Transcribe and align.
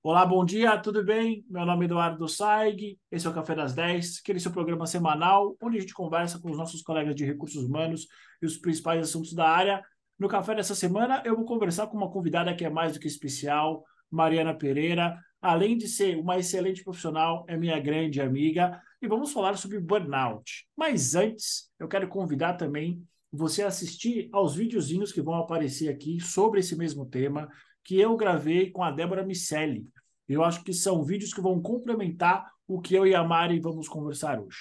Olá, 0.00 0.24
bom 0.24 0.44
dia, 0.44 0.78
tudo 0.78 1.04
bem? 1.04 1.44
Meu 1.50 1.66
nome 1.66 1.84
é 1.84 1.86
Eduardo 1.86 2.28
Saig, 2.28 2.96
esse 3.10 3.26
é 3.26 3.30
o 3.30 3.34
Café 3.34 3.56
das 3.56 3.74
10, 3.74 4.20
aquele 4.20 4.38
seu 4.38 4.52
programa 4.52 4.86
semanal, 4.86 5.56
onde 5.60 5.76
a 5.76 5.80
gente 5.80 5.92
conversa 5.92 6.38
com 6.38 6.52
os 6.52 6.56
nossos 6.56 6.82
colegas 6.82 7.16
de 7.16 7.24
recursos 7.24 7.64
humanos 7.64 8.06
e 8.40 8.46
os 8.46 8.56
principais 8.56 9.02
assuntos 9.02 9.34
da 9.34 9.48
área. 9.48 9.82
No 10.16 10.28
café 10.28 10.54
dessa 10.54 10.74
semana, 10.74 11.20
eu 11.26 11.34
vou 11.34 11.44
conversar 11.44 11.88
com 11.88 11.96
uma 11.96 12.10
convidada 12.10 12.54
que 12.54 12.64
é 12.64 12.70
mais 12.70 12.92
do 12.92 13.00
que 13.00 13.08
especial, 13.08 13.84
Mariana 14.08 14.54
Pereira. 14.54 15.18
Além 15.42 15.76
de 15.76 15.88
ser 15.88 16.16
uma 16.16 16.38
excelente 16.38 16.84
profissional, 16.84 17.44
é 17.48 17.56
minha 17.56 17.78
grande 17.80 18.20
amiga, 18.20 18.80
e 19.02 19.08
vamos 19.08 19.32
falar 19.32 19.56
sobre 19.56 19.80
burnout. 19.80 20.64
Mas 20.76 21.16
antes, 21.16 21.72
eu 21.78 21.88
quero 21.88 22.06
convidar 22.06 22.54
também 22.54 23.04
você 23.32 23.62
a 23.62 23.66
assistir 23.66 24.28
aos 24.32 24.54
videozinhos 24.54 25.12
que 25.12 25.20
vão 25.20 25.34
aparecer 25.34 25.88
aqui 25.88 26.20
sobre 26.20 26.60
esse 26.60 26.76
mesmo 26.76 27.04
tema 27.04 27.48
que 27.88 27.98
eu 27.98 28.14
gravei 28.18 28.70
com 28.70 28.82
a 28.82 28.90
Débora 28.90 29.24
Micelli. 29.24 29.88
Eu 30.28 30.44
acho 30.44 30.62
que 30.62 30.74
são 30.74 31.02
vídeos 31.02 31.32
que 31.32 31.40
vão 31.40 31.58
complementar 31.58 32.46
o 32.66 32.82
que 32.82 32.94
eu 32.94 33.06
e 33.06 33.14
a 33.14 33.24
Mari 33.24 33.58
vamos 33.60 33.88
conversar 33.88 34.38
hoje. 34.38 34.58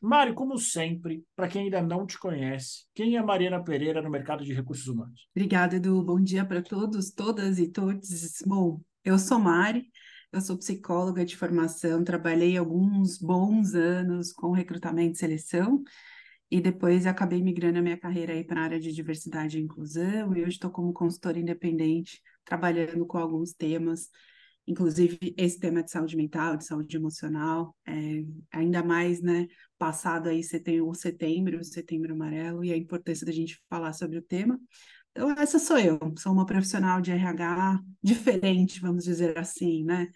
Mari, 0.00 0.32
como 0.32 0.56
sempre, 0.56 1.22
para 1.36 1.48
quem 1.48 1.64
ainda 1.64 1.82
não 1.82 2.06
te 2.06 2.18
conhece, 2.18 2.86
quem 2.94 3.14
é 3.18 3.22
Mariana 3.22 3.62
Pereira 3.62 4.00
no 4.00 4.08
mercado 4.08 4.42
de 4.42 4.54
recursos 4.54 4.86
humanos? 4.86 5.28
Obrigada, 5.36 5.76
Edu. 5.76 6.02
Bom 6.02 6.18
dia 6.18 6.46
para 6.46 6.62
todos, 6.62 7.10
todas 7.10 7.58
e 7.58 7.68
todos. 7.68 8.08
Bom, 8.46 8.80
eu 9.04 9.18
sou 9.18 9.38
Mari, 9.38 9.84
eu 10.32 10.40
sou 10.40 10.56
psicóloga 10.56 11.26
de 11.26 11.36
formação, 11.36 12.02
trabalhei 12.02 12.56
alguns 12.56 13.18
bons 13.18 13.74
anos 13.74 14.32
com 14.32 14.50
recrutamento 14.50 15.12
e 15.12 15.18
seleção 15.18 15.84
e 16.54 16.60
depois 16.60 17.04
acabei 17.04 17.42
migrando 17.42 17.80
a 17.80 17.82
minha 17.82 17.98
carreira 17.98 18.32
aí 18.32 18.44
para 18.44 18.60
a 18.60 18.62
área 18.62 18.78
de 18.78 18.92
diversidade 18.92 19.58
e 19.58 19.60
inclusão, 19.60 20.36
e 20.36 20.40
hoje 20.40 20.50
estou 20.50 20.70
como 20.70 20.92
consultora 20.92 21.36
independente, 21.36 22.22
trabalhando 22.44 23.04
com 23.04 23.18
alguns 23.18 23.52
temas, 23.52 24.08
inclusive 24.64 25.18
esse 25.36 25.58
tema 25.58 25.82
de 25.82 25.90
saúde 25.90 26.16
mental, 26.16 26.56
de 26.56 26.64
saúde 26.64 26.96
emocional, 26.96 27.74
é, 27.84 28.22
ainda 28.52 28.84
mais, 28.84 29.20
né, 29.20 29.48
passado 29.76 30.28
aí 30.28 30.44
setembro, 30.44 30.90
o 30.90 30.94
setembro, 30.94 31.58
o 31.58 31.64
setembro 31.64 32.12
amarelo, 32.12 32.64
e 32.64 32.72
a 32.72 32.76
importância 32.76 33.26
da 33.26 33.32
gente 33.32 33.60
falar 33.68 33.92
sobre 33.92 34.18
o 34.18 34.22
tema. 34.22 34.56
Então, 35.10 35.32
essa 35.32 35.58
sou 35.58 35.76
eu, 35.76 35.98
sou 36.16 36.32
uma 36.32 36.46
profissional 36.46 37.00
de 37.00 37.10
RH 37.10 37.80
diferente, 38.00 38.80
vamos 38.80 39.02
dizer 39.02 39.36
assim, 39.36 39.82
né? 39.82 40.06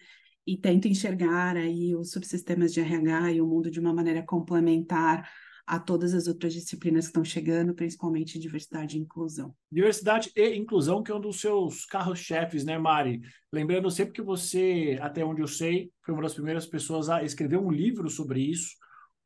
E 0.47 0.57
tento 0.57 0.87
enxergar 0.87 1.57
aí 1.57 1.93
os 1.97 2.11
subsistemas 2.11 2.71
de 2.73 2.79
RH 2.79 3.33
e 3.33 3.41
o 3.41 3.45
mundo 3.45 3.69
de 3.69 3.81
uma 3.81 3.93
maneira 3.93 4.23
complementar 4.23 5.29
a 5.69 5.79
todas 5.79 6.15
as 6.15 6.25
outras 6.25 6.51
disciplinas 6.51 7.05
que 7.05 7.09
estão 7.09 7.23
chegando, 7.23 7.75
principalmente 7.75 8.39
diversidade 8.39 8.97
e 8.97 8.99
inclusão. 8.99 9.53
Diversidade 9.71 10.31
e 10.35 10.55
inclusão, 10.55 11.03
que 11.03 11.11
é 11.11 11.15
um 11.15 11.21
dos 11.21 11.39
seus 11.39 11.85
carros-chefes, 11.85 12.65
né, 12.65 12.75
Mari? 12.79 13.21
Lembrando 13.53 13.91
sempre 13.91 14.13
que 14.13 14.21
você, 14.23 14.97
até 14.99 15.23
onde 15.23 15.43
eu 15.43 15.47
sei, 15.47 15.91
foi 16.03 16.15
uma 16.15 16.23
das 16.23 16.33
primeiras 16.33 16.65
pessoas 16.65 17.07
a 17.07 17.23
escrever 17.23 17.57
um 17.57 17.69
livro 17.69 18.09
sobre 18.09 18.41
isso, 18.41 18.71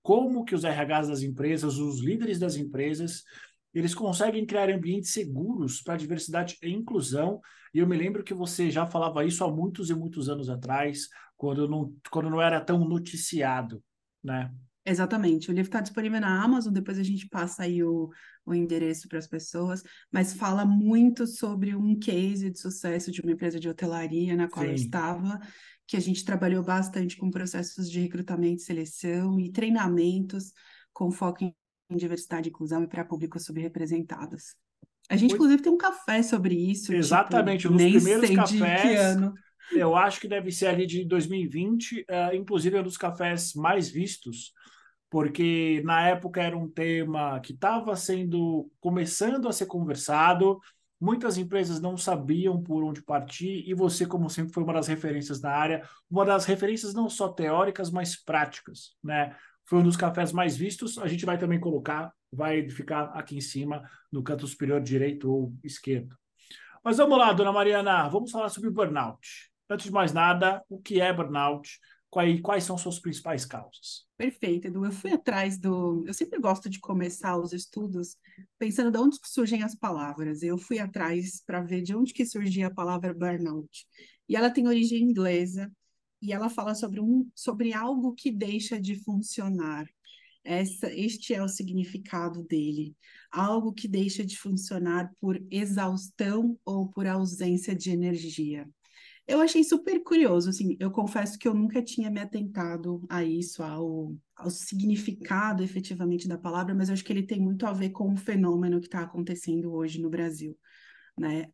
como 0.01 0.43
que 0.43 0.53
os 0.53 0.65
RHs 0.65 1.07
das 1.07 1.21
empresas, 1.21 1.77
os 1.77 2.01
líderes 2.01 2.37
das 2.37 2.57
empresas, 2.57 3.23
eles 3.73 3.95
conseguem 3.95 4.45
criar 4.45 4.69
ambientes 4.69 5.11
seguros 5.11 5.81
para 5.81 5.95
diversidade 5.95 6.57
e 6.61 6.69
inclusão. 6.69 7.39
E 7.73 7.79
eu 7.79 7.87
me 7.87 7.95
lembro 7.95 8.21
que 8.21 8.33
você 8.33 8.69
já 8.69 8.85
falava 8.85 9.23
isso 9.23 9.45
há 9.45 9.49
muitos 9.49 9.89
e 9.89 9.95
muitos 9.95 10.27
anos 10.27 10.49
atrás, 10.49 11.07
quando 11.37 11.69
não, 11.69 11.95
quando 12.11 12.29
não 12.29 12.41
era 12.41 12.59
tão 12.59 12.79
noticiado, 12.79 13.81
né? 14.21 14.53
Exatamente. 14.85 15.49
O 15.49 15.53
livro 15.53 15.69
está 15.69 15.79
disponível 15.79 16.19
na 16.19 16.43
Amazon, 16.43 16.73
depois 16.73 16.99
a 16.99 17.03
gente 17.03 17.27
passa 17.29 17.63
aí 17.63 17.81
o, 17.83 18.09
o 18.45 18.53
endereço 18.53 19.07
para 19.07 19.17
as 19.17 19.27
pessoas, 19.27 19.81
mas 20.11 20.33
fala 20.33 20.65
muito 20.65 21.25
sobre 21.25 21.73
um 21.73 21.97
case 21.97 22.49
de 22.49 22.59
sucesso 22.59 23.09
de 23.09 23.21
uma 23.21 23.31
empresa 23.31 23.59
de 23.59 23.69
hotelaria 23.69 24.35
na 24.35 24.49
qual 24.49 24.65
Sim. 24.65 24.71
eu 24.71 24.75
estava, 24.75 25.39
que 25.87 25.95
a 25.95 25.99
gente 26.01 26.25
trabalhou 26.25 26.63
bastante 26.63 27.15
com 27.15 27.31
processos 27.31 27.89
de 27.89 28.01
recrutamento 28.01 28.61
seleção 28.61 29.39
e 29.39 29.51
treinamentos 29.51 30.51
com 30.91 31.09
foco 31.11 31.43
em 31.43 31.55
diversidade 31.95 32.49
e 32.49 32.51
inclusão 32.51 32.83
e 32.83 32.87
para 32.87 33.05
públicos 33.05 33.45
subrepresentados. 33.45 34.55
A 35.09 35.15
gente, 35.15 35.33
inclusive, 35.33 35.61
tem 35.61 35.71
um 35.71 35.77
café 35.77 36.23
sobre 36.23 36.55
isso. 36.55 36.87
Tipo, 36.87 36.97
Exatamente, 36.97 37.61
tipo, 37.61 37.73
um 37.73 37.77
dos 37.77 37.85
primeiros 37.85 38.29
cafés. 38.29 39.17
Eu 39.71 39.95
acho 39.95 40.19
que 40.19 40.27
deve 40.27 40.51
ser 40.51 40.67
ali 40.67 40.85
de 40.85 41.05
2020, 41.05 42.01
uh, 42.01 42.05
eh, 42.07 42.35
inclusive 42.35 42.75
é 42.75 42.81
um 42.81 42.83
dos 42.83 42.97
cafés 42.97 43.53
mais 43.53 43.89
vistos 43.89 44.51
porque 45.13 45.79
na 45.85 46.09
época 46.09 46.41
era 46.41 46.57
um 46.57 46.67
tema 46.67 47.39
que 47.39 47.53
estava 47.53 47.95
sendo 47.95 48.67
começando 48.79 49.47
a 49.47 49.53
ser 49.53 49.67
conversado, 49.67 50.59
muitas 50.99 51.37
empresas 51.37 51.79
não 51.79 51.95
sabiam 51.95 52.59
por 52.59 52.83
onde 52.83 53.03
partir 53.03 53.63
e 53.69 53.75
você, 53.75 54.07
como 54.07 54.27
sempre, 54.27 54.51
foi 54.51 54.63
uma 54.63 54.73
das 54.73 54.87
referências 54.87 55.39
na 55.39 55.51
área, 55.51 55.87
uma 56.09 56.25
das 56.25 56.45
referências 56.45 56.95
não 56.95 57.07
só 57.07 57.29
teóricas, 57.29 57.91
mas 57.91 58.15
práticas, 58.15 58.95
né? 59.03 59.35
Foi 59.65 59.77
um 59.77 59.83
dos 59.83 59.95
cafés 59.95 60.31
mais 60.31 60.57
vistos. 60.57 60.97
A 60.97 61.07
gente 61.07 61.27
vai 61.27 61.37
também 61.37 61.59
colocar, 61.59 62.11
vai 62.31 62.67
ficar 62.67 63.03
aqui 63.13 63.37
em 63.37 63.41
cima, 63.41 63.87
no 64.11 64.23
canto 64.23 64.47
superior 64.47 64.81
direito 64.81 65.31
ou 65.31 65.53
esquerdo. 65.63 66.17
Mas 66.83 66.97
vamos 66.97 67.19
lá, 67.19 67.31
dona 67.33 67.51
Mariana, 67.51 68.09
vamos 68.09 68.31
falar 68.31 68.49
sobre 68.49 68.71
burnout. 68.71 69.51
Antes 69.69 69.85
de 69.85 69.91
mais 69.91 70.11
nada, 70.11 70.63
o 70.67 70.81
que 70.81 70.99
é 70.99 71.13
burnout? 71.13 71.79
Quais, 72.13 72.39
quais 72.41 72.63
são 72.63 72.77
suas 72.77 72.99
principais 72.99 73.43
causas? 73.43 74.05
Perfeito, 74.15 74.67
Edu. 74.67 74.85
Eu 74.85 74.91
fui 74.91 75.11
atrás 75.11 75.57
do. 75.57 76.03
Eu 76.05 76.13
sempre 76.13 76.39
gosto 76.39 76.69
de 76.69 76.79
começar 76.79 77.35
os 77.39 77.53
estudos 77.53 78.15
pensando 78.59 78.91
de 78.91 78.99
onde 78.99 79.17
surgem 79.25 79.63
as 79.63 79.73
palavras. 79.73 80.43
Eu 80.43 80.55
fui 80.55 80.77
atrás 80.77 81.41
para 81.43 81.63
ver 81.63 81.81
de 81.81 81.95
onde 81.95 82.13
que 82.13 82.23
surgia 82.23 82.67
a 82.67 82.73
palavra 82.73 83.15
burnout. 83.15 83.87
E 84.29 84.35
ela 84.35 84.51
tem 84.51 84.67
origem 84.67 85.01
inglesa 85.01 85.71
e 86.21 86.31
ela 86.31 86.51
fala 86.51 86.75
sobre, 86.75 86.99
um, 87.01 87.27
sobre 87.33 87.73
algo 87.73 88.13
que 88.13 88.31
deixa 88.31 88.79
de 88.79 88.95
funcionar. 89.03 89.87
Essa, 90.43 90.93
este 90.93 91.33
é 91.33 91.41
o 91.41 91.47
significado 91.47 92.43
dele. 92.43 92.95
Algo 93.31 93.73
que 93.73 93.87
deixa 93.87 94.23
de 94.23 94.37
funcionar 94.37 95.11
por 95.19 95.43
exaustão 95.49 96.59
ou 96.63 96.87
por 96.89 97.07
ausência 97.07 97.75
de 97.75 97.89
energia. 97.89 98.69
Eu 99.25 99.39
achei 99.39 99.63
super 99.63 100.03
curioso, 100.03 100.49
assim, 100.49 100.75
eu 100.79 100.91
confesso 100.91 101.39
que 101.39 101.47
eu 101.47 101.53
nunca 101.53 101.81
tinha 101.81 102.11
me 102.11 102.19
atentado 102.19 103.01
a 103.09 103.23
isso, 103.23 103.63
ao, 103.63 104.13
ao 104.35 104.49
significado 104.49 105.63
efetivamente 105.63 106.27
da 106.27 106.37
palavra, 106.37 106.75
mas 106.75 106.89
eu 106.89 106.93
acho 106.93 107.05
que 107.05 107.13
ele 107.13 107.23
tem 107.23 107.39
muito 107.39 107.65
a 107.65 107.71
ver 107.71 107.91
com 107.91 108.11
o 108.11 108.17
fenômeno 108.17 108.81
que 108.81 108.87
está 108.87 109.01
acontecendo 109.01 109.73
hoje 109.73 110.01
no 110.01 110.09
Brasil, 110.09 110.57
né? 111.17 111.47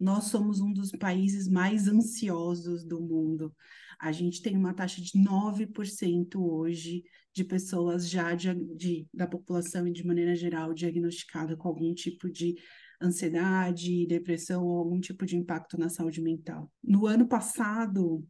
Nós 0.00 0.24
somos 0.24 0.60
um 0.60 0.72
dos 0.72 0.90
países 0.90 1.46
mais 1.46 1.86
ansiosos 1.86 2.84
do 2.84 3.00
mundo. 3.00 3.54
A 4.00 4.10
gente 4.10 4.42
tem 4.42 4.56
uma 4.56 4.74
taxa 4.74 5.00
de 5.00 5.12
9% 5.16 6.42
hoje 6.42 7.04
de 7.32 7.44
pessoas 7.44 8.08
já 8.08 8.34
de, 8.34 8.52
de, 8.74 9.06
da 9.14 9.28
população 9.28 9.86
e 9.86 9.92
de 9.92 10.04
maneira 10.04 10.34
geral 10.34 10.74
diagnosticada 10.74 11.56
com 11.56 11.68
algum 11.68 11.94
tipo 11.94 12.28
de 12.28 12.56
ansiedade, 13.02 14.06
depressão 14.06 14.64
ou 14.64 14.78
algum 14.78 15.00
tipo 15.00 15.26
de 15.26 15.36
impacto 15.36 15.78
na 15.78 15.88
saúde 15.88 16.20
mental. 16.20 16.70
No 16.82 17.06
ano 17.06 17.26
passado, 17.26 18.24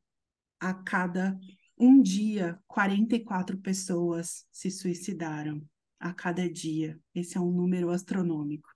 a 0.58 0.72
cada 0.72 1.36
um 1.78 2.00
dia, 2.00 2.58
44 2.66 3.58
pessoas 3.58 4.46
se 4.52 4.70
suicidaram 4.70 5.62
a 5.98 6.12
cada 6.12 6.48
dia. 6.48 6.98
Esse 7.14 7.36
é 7.36 7.40
um 7.40 7.50
número 7.50 7.90
astronômico. 7.90 8.68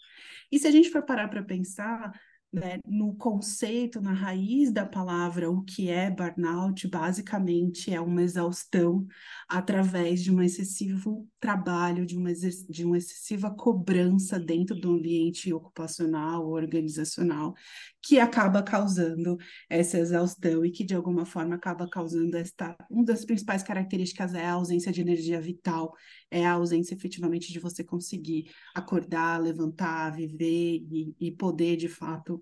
E 0.50 0.58
se 0.58 0.66
a 0.66 0.70
gente 0.70 0.90
for 0.90 1.02
parar 1.02 1.28
para 1.28 1.42
pensar, 1.42 2.12
né, 2.56 2.78
no 2.87 3.15
conceito, 3.15 4.00
na 4.00 4.15
raiz 4.15 4.72
da 4.72 4.87
palavra, 4.87 5.50
o 5.50 5.62
que 5.62 5.91
é 5.91 6.11
burnout, 6.11 6.89
basicamente 6.89 7.93
é 7.93 8.00
uma 8.00 8.22
exaustão 8.22 9.06
através 9.47 10.22
de 10.22 10.33
um 10.33 10.43
excessivo 10.43 11.28
trabalho, 11.39 12.06
de 12.06 12.17
uma, 12.17 12.33
de 12.33 12.84
uma 12.84 12.97
excessiva 12.97 13.55
cobrança 13.55 14.41
dentro 14.41 14.75
do 14.75 14.93
ambiente 14.93 15.53
ocupacional, 15.53 16.49
organizacional, 16.49 17.55
que 18.03 18.19
acaba 18.19 18.62
causando 18.62 19.37
essa 19.69 19.99
exaustão 19.99 20.64
e 20.64 20.70
que, 20.70 20.82
de 20.82 20.94
alguma 20.94 21.26
forma, 21.26 21.56
acaba 21.56 21.87
causando 21.87 22.38
esta. 22.38 22.75
Uma 22.91 23.05
das 23.05 23.25
principais 23.25 23.62
características 23.62 24.32
é 24.32 24.47
a 24.47 24.52
ausência 24.52 24.91
de 24.91 25.02
energia 25.02 25.41
vital, 25.41 25.93
é 26.31 26.46
a 26.46 26.52
ausência 26.52 26.94
efetivamente 26.94 27.52
de 27.52 27.58
você 27.58 27.84
conseguir 27.84 28.50
acordar, 28.75 29.40
levantar, 29.40 30.11
viver 30.11 30.84
e, 30.90 31.14
e 31.20 31.31
poder, 31.31 31.76
de 31.76 31.88
fato, 31.88 32.40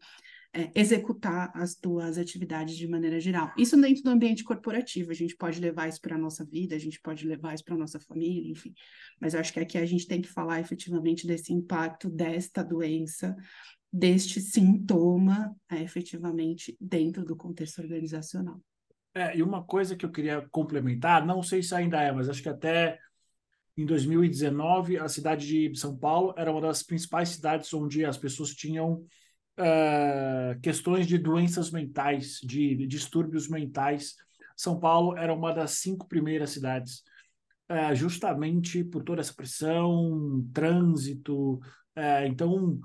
é, 0.54 0.70
executar 0.75 1.50
as 1.54 1.75
tuas 1.75 2.16
atividades 2.16 2.76
de 2.76 2.86
maneira 2.86 3.19
geral. 3.19 3.52
Isso 3.58 3.78
dentro 3.81 4.04
do 4.04 4.10
ambiente 4.10 4.44
corporativo, 4.44 5.10
a 5.10 5.14
gente 5.14 5.36
pode 5.36 5.60
levar 5.60 5.88
isso 5.88 6.00
para 6.00 6.14
a 6.14 6.19
nossa 6.19 6.44
vida, 6.44 6.76
a 6.76 6.78
gente 6.78 7.00
pode 7.00 7.26
levar 7.26 7.54
isso 7.54 7.64
para 7.64 7.75
a 7.75 7.78
nossa 7.78 7.98
família, 7.98 8.50
enfim. 8.50 8.72
Mas 9.20 9.34
eu 9.34 9.40
acho 9.40 9.52
que 9.52 9.60
aqui 9.60 9.76
a 9.76 9.84
gente 9.84 10.06
tem 10.06 10.22
que 10.22 10.28
falar 10.28 10.60
efetivamente 10.60 11.26
desse 11.26 11.52
impacto 11.52 12.08
desta 12.08 12.62
doença, 12.62 13.34
deste 13.92 14.40
sintoma, 14.40 15.54
é, 15.69 15.82
efetivamente, 15.82 16.76
dentro 16.81 17.25
do 17.25 17.36
contexto 17.36 17.81
organizacional. 17.81 18.60
É, 19.12 19.36
e 19.36 19.42
uma 19.42 19.62
coisa 19.62 19.94
que 19.94 20.04
eu 20.04 20.10
queria 20.10 20.46
complementar, 20.50 21.25
não 21.25 21.42
sei 21.42 21.62
se 21.62 21.75
ainda 21.75 22.00
é, 22.00 22.10
mas 22.10 22.28
acho 22.28 22.42
que 22.42 22.48
até 22.48 22.98
em 23.76 23.84
2019 23.84 24.98
a 24.98 25.08
cidade 25.08 25.46
de 25.46 25.78
São 25.78 25.96
Paulo 25.96 26.34
era 26.36 26.50
uma 26.50 26.60
das 26.60 26.82
principais 26.82 27.30
cidades 27.30 27.72
onde 27.74 28.04
as 28.04 28.16
pessoas 28.16 28.50
tinham 28.50 29.04
uh, 29.58 30.60
questões 30.62 31.06
de 31.06 31.18
doenças 31.18 31.70
mentais, 31.70 32.38
de, 32.42 32.76
de, 32.76 32.86
distúrbios 32.86 33.48
mentais. 33.48 34.14
São 34.56 34.78
Paulo 34.78 35.16
era 35.16 35.34
uma 35.34 35.52
das 35.52 35.72
cinco 35.72 36.06
primeiras 36.06 36.50
cidades, 36.50 37.02
uh, 37.70 37.94
justamente 37.94 38.84
por 38.84 39.02
toda 39.02 39.20
essa 39.20 39.34
pressão, 39.34 40.46
trânsito. 40.52 41.54
Uh, 41.96 42.26
então, 42.26 42.80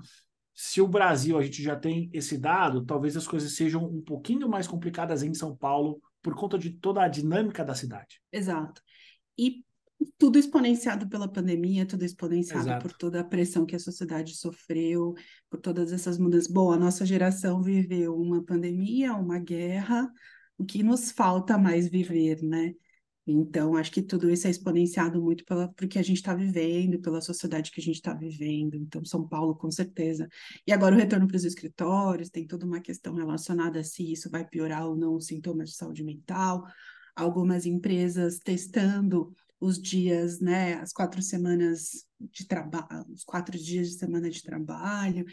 se 0.54 0.80
o 0.80 0.88
Brasil 0.88 1.38
a 1.38 1.42
gente 1.42 1.62
já 1.62 1.76
tem 1.76 2.10
esse 2.12 2.36
dado, 2.36 2.84
talvez 2.84 3.16
as 3.16 3.26
coisas 3.26 3.54
sejam 3.54 3.84
um 3.84 4.02
pouquinho 4.02 4.48
mais 4.48 4.66
complicadas 4.66 5.22
em 5.22 5.32
São 5.32 5.56
Paulo 5.56 6.00
por 6.22 6.34
conta 6.34 6.58
de 6.58 6.70
toda 6.70 7.02
a 7.02 7.08
dinâmica 7.08 7.64
da 7.64 7.74
cidade. 7.74 8.20
Exato. 8.30 8.82
E 9.38 9.64
tudo 10.18 10.38
exponenciado 10.38 11.08
pela 11.08 11.28
pandemia, 11.28 11.86
tudo 11.86 12.04
exponenciado 12.04 12.68
Exato. 12.68 12.82
por 12.82 12.96
toda 12.96 13.20
a 13.20 13.24
pressão 13.24 13.66
que 13.66 13.76
a 13.76 13.78
sociedade 13.78 14.36
sofreu, 14.36 15.14
por 15.48 15.60
todas 15.60 15.92
essas 15.92 16.18
mudanças. 16.18 16.50
Bom, 16.50 16.72
a 16.72 16.78
nossa 16.78 17.04
geração 17.04 17.62
viveu 17.62 18.16
uma 18.16 18.42
pandemia, 18.42 19.14
uma 19.14 19.38
guerra, 19.38 20.10
o 20.56 20.64
que 20.64 20.82
nos 20.82 21.10
falta 21.10 21.58
mais 21.58 21.88
viver, 21.88 22.42
né? 22.42 22.74
Então, 23.26 23.76
acho 23.76 23.92
que 23.92 24.02
tudo 24.02 24.30
isso 24.30 24.46
é 24.46 24.50
exponenciado 24.50 25.22
muito 25.22 25.44
pela, 25.44 25.68
porque 25.74 25.98
a 25.98 26.02
gente 26.02 26.16
está 26.16 26.34
vivendo, 26.34 27.00
pela 27.00 27.20
sociedade 27.20 27.70
que 27.70 27.80
a 27.80 27.84
gente 27.84 27.96
está 27.96 28.12
vivendo. 28.12 28.74
Então, 28.74 29.04
São 29.04 29.26
Paulo, 29.28 29.54
com 29.54 29.70
certeza. 29.70 30.28
E 30.66 30.72
agora 30.72 30.94
o 30.94 30.98
retorno 30.98 31.28
para 31.28 31.36
os 31.36 31.44
escritórios, 31.44 32.30
tem 32.30 32.46
toda 32.46 32.66
uma 32.66 32.80
questão 32.80 33.14
relacionada 33.14 33.80
a 33.80 33.84
se 33.84 34.10
isso 34.10 34.28
vai 34.30 34.44
piorar 34.44 34.86
ou 34.86 34.96
não 34.96 35.14
os 35.14 35.26
sintomas 35.26 35.70
de 35.70 35.76
saúde 35.76 36.02
mental. 36.02 36.64
Algumas 37.14 37.66
empresas 37.66 38.38
testando 38.38 39.32
os 39.60 39.80
dias, 39.80 40.40
né, 40.40 40.74
as 40.74 40.92
quatro 40.92 41.20
semanas 41.20 42.06
de 42.18 42.46
trabalho, 42.46 43.06
os 43.12 43.24
quatro 43.24 43.58
dias 43.58 43.88
de 43.88 43.98
semana 43.98 44.30
de 44.30 44.42
trabalho. 44.42 45.24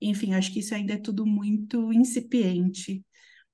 Enfim, 0.00 0.34
acho 0.34 0.52
que 0.52 0.60
isso 0.60 0.74
ainda 0.74 0.94
é 0.94 0.98
tudo 0.98 1.26
muito 1.26 1.92
incipiente, 1.92 3.04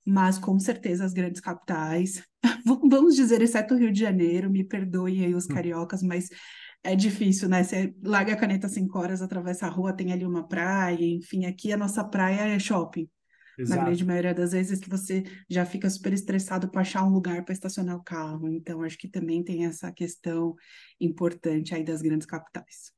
mas 0.05 0.37
com 0.37 0.57
certeza 0.57 1.05
as 1.05 1.13
grandes 1.13 1.41
capitais, 1.41 2.23
vamos 2.65 3.15
dizer, 3.15 3.41
exceto 3.41 3.75
o 3.75 3.77
Rio 3.77 3.91
de 3.91 3.99
Janeiro, 3.99 4.49
me 4.49 4.63
perdoem 4.63 5.25
aí 5.25 5.35
os 5.35 5.45
hum. 5.45 5.53
cariocas, 5.53 6.01
mas 6.01 6.29
é 6.83 6.95
difícil, 6.95 7.47
né? 7.47 7.63
Você 7.63 7.93
larga 8.03 8.33
a 8.33 8.37
caneta 8.37 8.67
cinco 8.67 8.97
horas, 8.97 9.21
atravessa 9.21 9.67
a 9.67 9.69
rua, 9.69 9.93
tem 9.93 10.11
ali 10.11 10.25
uma 10.25 10.47
praia, 10.47 11.05
enfim, 11.05 11.45
aqui 11.45 11.71
a 11.71 11.77
nossa 11.77 12.03
praia 12.03 12.41
é 12.41 12.57
shopping. 12.57 13.07
Exato. 13.61 13.79
na 13.79 13.85
grande 13.85 14.05
maioria 14.05 14.33
das 14.33 14.51
vezes 14.51 14.79
que 14.79 14.89
você 14.89 15.23
já 15.49 15.65
fica 15.65 15.89
super 15.89 16.13
estressado 16.13 16.69
para 16.69 16.81
achar 16.81 17.03
um 17.03 17.09
lugar 17.09 17.43
para 17.43 17.53
estacionar 17.53 17.95
o 17.95 18.03
carro. 18.03 18.49
Então, 18.49 18.81
acho 18.81 18.97
que 18.97 19.07
também 19.07 19.43
tem 19.43 19.65
essa 19.65 19.91
questão 19.91 20.55
importante 20.99 21.75
aí 21.75 21.83
das 21.83 22.01
grandes 22.01 22.25
capitais. 22.25 22.91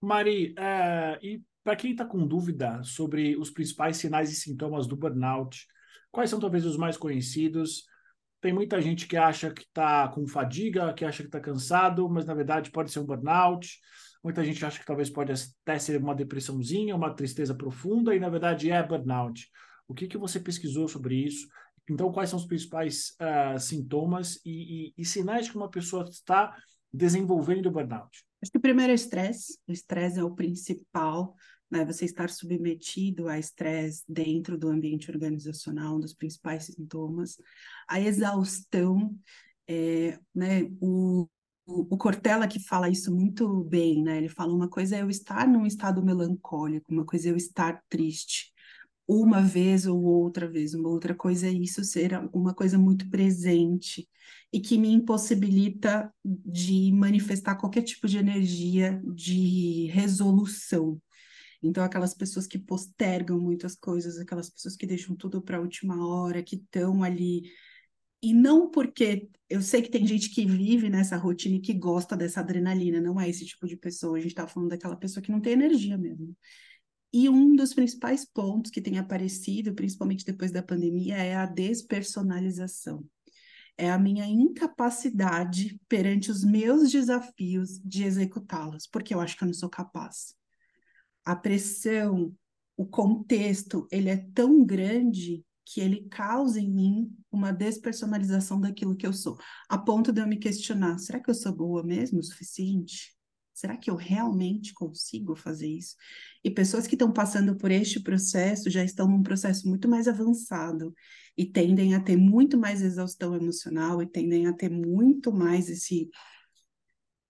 Mari, 0.00 0.54
é, 0.56 1.18
e 1.22 1.42
para 1.62 1.76
quem 1.76 1.92
está 1.92 2.04
com 2.04 2.26
dúvida 2.26 2.82
sobre 2.82 3.36
os 3.36 3.50
principais 3.50 3.96
sinais 3.96 4.30
e 4.30 4.34
sintomas 4.34 4.86
do 4.86 4.96
burnout, 4.96 5.66
quais 6.10 6.30
são 6.30 6.40
talvez 6.40 6.64
os 6.64 6.76
mais 6.76 6.96
conhecidos? 6.96 7.84
Tem 8.40 8.52
muita 8.52 8.80
gente 8.80 9.06
que 9.06 9.16
acha 9.16 9.50
que 9.50 9.62
está 9.62 10.08
com 10.08 10.26
fadiga, 10.26 10.94
que 10.94 11.04
acha 11.04 11.22
que 11.22 11.28
está 11.28 11.40
cansado, 11.40 12.08
mas 12.08 12.24
na 12.24 12.34
verdade 12.34 12.70
pode 12.70 12.90
ser 12.92 13.00
um 13.00 13.04
burnout. 13.04 13.78
Muita 14.22 14.44
gente 14.44 14.64
acha 14.64 14.78
que 14.78 14.86
talvez 14.86 15.10
pode 15.10 15.32
até 15.32 15.78
ser 15.78 16.00
uma 16.00 16.14
depressãozinha, 16.14 16.94
uma 16.94 17.14
tristeza 17.14 17.54
profunda, 17.54 18.14
e 18.14 18.20
na 18.20 18.28
verdade 18.28 18.70
é 18.70 18.82
burnout. 18.82 19.48
O 19.88 19.94
que, 19.94 20.06
que 20.06 20.18
você 20.18 20.38
pesquisou 20.38 20.86
sobre 20.86 21.16
isso? 21.16 21.48
Então, 21.90 22.12
quais 22.12 22.28
são 22.28 22.38
os 22.38 22.44
principais 22.44 23.16
uh, 23.20 23.58
sintomas 23.58 24.38
e, 24.44 24.90
e, 24.90 24.94
e, 24.98 25.04
sinais 25.04 25.48
que 25.48 25.56
uma 25.56 25.70
pessoa 25.70 26.04
está 26.04 26.54
desenvolvendo 26.92 27.70
burnout? 27.70 28.22
Acho 28.42 28.52
que 28.52 28.58
o 28.58 28.60
primeiro 28.60 28.92
é 28.92 28.94
o 28.94 28.96
estresse. 28.96 29.58
O 29.66 29.72
estresse 29.72 30.18
é 30.18 30.22
o 30.22 30.34
principal, 30.34 31.34
né? 31.70 31.86
Você 31.86 32.04
estar 32.04 32.28
submetido 32.28 33.26
a 33.26 33.38
estresse 33.38 34.04
dentro 34.06 34.58
do 34.58 34.68
ambiente 34.68 35.10
organizacional, 35.10 35.96
um 35.96 36.00
dos 36.00 36.12
principais 36.12 36.66
sintomas. 36.66 37.36
A 37.88 37.98
exaustão, 37.98 39.16
é, 39.66 40.18
né? 40.34 40.64
O, 40.80 41.26
o, 41.66 41.94
o 41.94 41.96
Cortella 41.96 42.46
que 42.46 42.60
fala 42.60 42.90
isso 42.90 43.14
muito 43.14 43.64
bem, 43.64 44.02
né? 44.02 44.18
Ele 44.18 44.28
fala 44.28 44.52
uma 44.52 44.68
coisa 44.68 44.96
é 44.96 45.00
eu 45.00 45.08
estar 45.08 45.48
num 45.48 45.64
estado 45.64 46.04
melancólico, 46.04 46.92
uma 46.92 47.06
coisa 47.06 47.28
é 47.28 47.32
eu 47.32 47.36
estar 47.36 47.82
triste 47.88 48.52
uma 49.08 49.40
vez 49.40 49.86
ou 49.86 50.02
outra 50.04 50.46
vez. 50.46 50.74
Uma 50.74 50.90
outra 50.90 51.14
coisa 51.14 51.46
é 51.48 51.50
isso 51.50 51.82
ser 51.82 52.12
uma 52.32 52.54
coisa 52.54 52.78
muito 52.78 53.08
presente 53.08 54.06
e 54.52 54.60
que 54.60 54.76
me 54.76 54.92
impossibilita 54.92 56.12
de 56.24 56.92
manifestar 56.92 57.56
qualquer 57.56 57.82
tipo 57.82 58.06
de 58.06 58.18
energia 58.18 59.02
de 59.14 59.86
resolução. 59.86 61.00
Então, 61.62 61.82
aquelas 61.82 62.14
pessoas 62.14 62.46
que 62.46 62.58
postergam 62.58 63.40
muitas 63.40 63.74
coisas, 63.74 64.18
aquelas 64.18 64.50
pessoas 64.50 64.76
que 64.76 64.86
deixam 64.86 65.16
tudo 65.16 65.42
para 65.42 65.56
a 65.56 65.60
última 65.60 66.06
hora, 66.06 66.42
que 66.42 66.56
estão 66.56 67.02
ali. 67.02 67.50
E 68.22 68.34
não 68.34 68.70
porque 68.70 69.28
eu 69.48 69.62
sei 69.62 69.82
que 69.82 69.90
tem 69.90 70.06
gente 70.06 70.30
que 70.30 70.44
vive 70.44 70.90
nessa 70.90 71.16
rotina 71.16 71.56
e 71.56 71.60
que 71.60 71.72
gosta 71.72 72.16
dessa 72.16 72.40
adrenalina, 72.40 73.00
não 73.00 73.20
é 73.20 73.28
esse 73.28 73.46
tipo 73.46 73.66
de 73.66 73.76
pessoa. 73.76 74.18
A 74.18 74.20
gente 74.20 74.30
está 74.32 74.46
falando 74.46 74.70
daquela 74.70 74.96
pessoa 74.96 75.22
que 75.22 75.32
não 75.32 75.40
tem 75.40 75.54
energia 75.54 75.96
mesmo. 75.96 76.36
E 77.12 77.28
um 77.28 77.56
dos 77.56 77.72
principais 77.72 78.24
pontos 78.24 78.70
que 78.70 78.82
tem 78.82 78.98
aparecido, 78.98 79.74
principalmente 79.74 80.24
depois 80.24 80.52
da 80.52 80.62
pandemia, 80.62 81.16
é 81.16 81.34
a 81.34 81.46
despersonalização. 81.46 83.04
É 83.76 83.90
a 83.90 83.98
minha 83.98 84.26
incapacidade 84.26 85.80
perante 85.88 86.30
os 86.30 86.44
meus 86.44 86.90
desafios 86.90 87.80
de 87.82 88.04
executá-los, 88.04 88.86
porque 88.86 89.14
eu 89.14 89.20
acho 89.20 89.36
que 89.36 89.44
eu 89.44 89.46
não 89.46 89.54
sou 89.54 89.70
capaz. 89.70 90.34
A 91.24 91.36
pressão, 91.36 92.34
o 92.76 92.84
contexto, 92.84 93.86
ele 93.90 94.10
é 94.10 94.16
tão 94.34 94.64
grande 94.64 95.44
que 95.64 95.80
ele 95.80 96.08
causa 96.10 96.60
em 96.60 96.70
mim 96.70 97.16
uma 97.30 97.52
despersonalização 97.52 98.60
daquilo 98.60 98.96
que 98.96 99.06
eu 99.06 99.12
sou, 99.12 99.38
a 99.68 99.76
ponto 99.76 100.12
de 100.12 100.20
eu 100.20 100.26
me 100.26 100.38
questionar: 100.38 100.98
será 100.98 101.20
que 101.20 101.30
eu 101.30 101.34
sou 101.34 101.54
boa 101.54 101.82
mesmo 101.82 102.18
o 102.18 102.22
suficiente? 102.22 103.17
Será 103.58 103.76
que 103.76 103.90
eu 103.90 103.96
realmente 103.96 104.72
consigo 104.72 105.34
fazer 105.34 105.66
isso? 105.66 105.96
E 106.44 106.50
pessoas 106.50 106.86
que 106.86 106.94
estão 106.94 107.12
passando 107.12 107.56
por 107.56 107.72
este 107.72 107.98
processo 107.98 108.70
já 108.70 108.84
estão 108.84 109.08
num 109.08 109.20
processo 109.20 109.68
muito 109.68 109.88
mais 109.88 110.06
avançado 110.06 110.94
e 111.36 111.44
tendem 111.44 111.92
a 111.92 112.00
ter 112.00 112.16
muito 112.16 112.56
mais 112.56 112.82
exaustão 112.82 113.34
emocional 113.34 114.00
e 114.00 114.06
tendem 114.06 114.46
a 114.46 114.52
ter 114.52 114.70
muito 114.70 115.32
mais 115.32 115.68
esse 115.68 116.08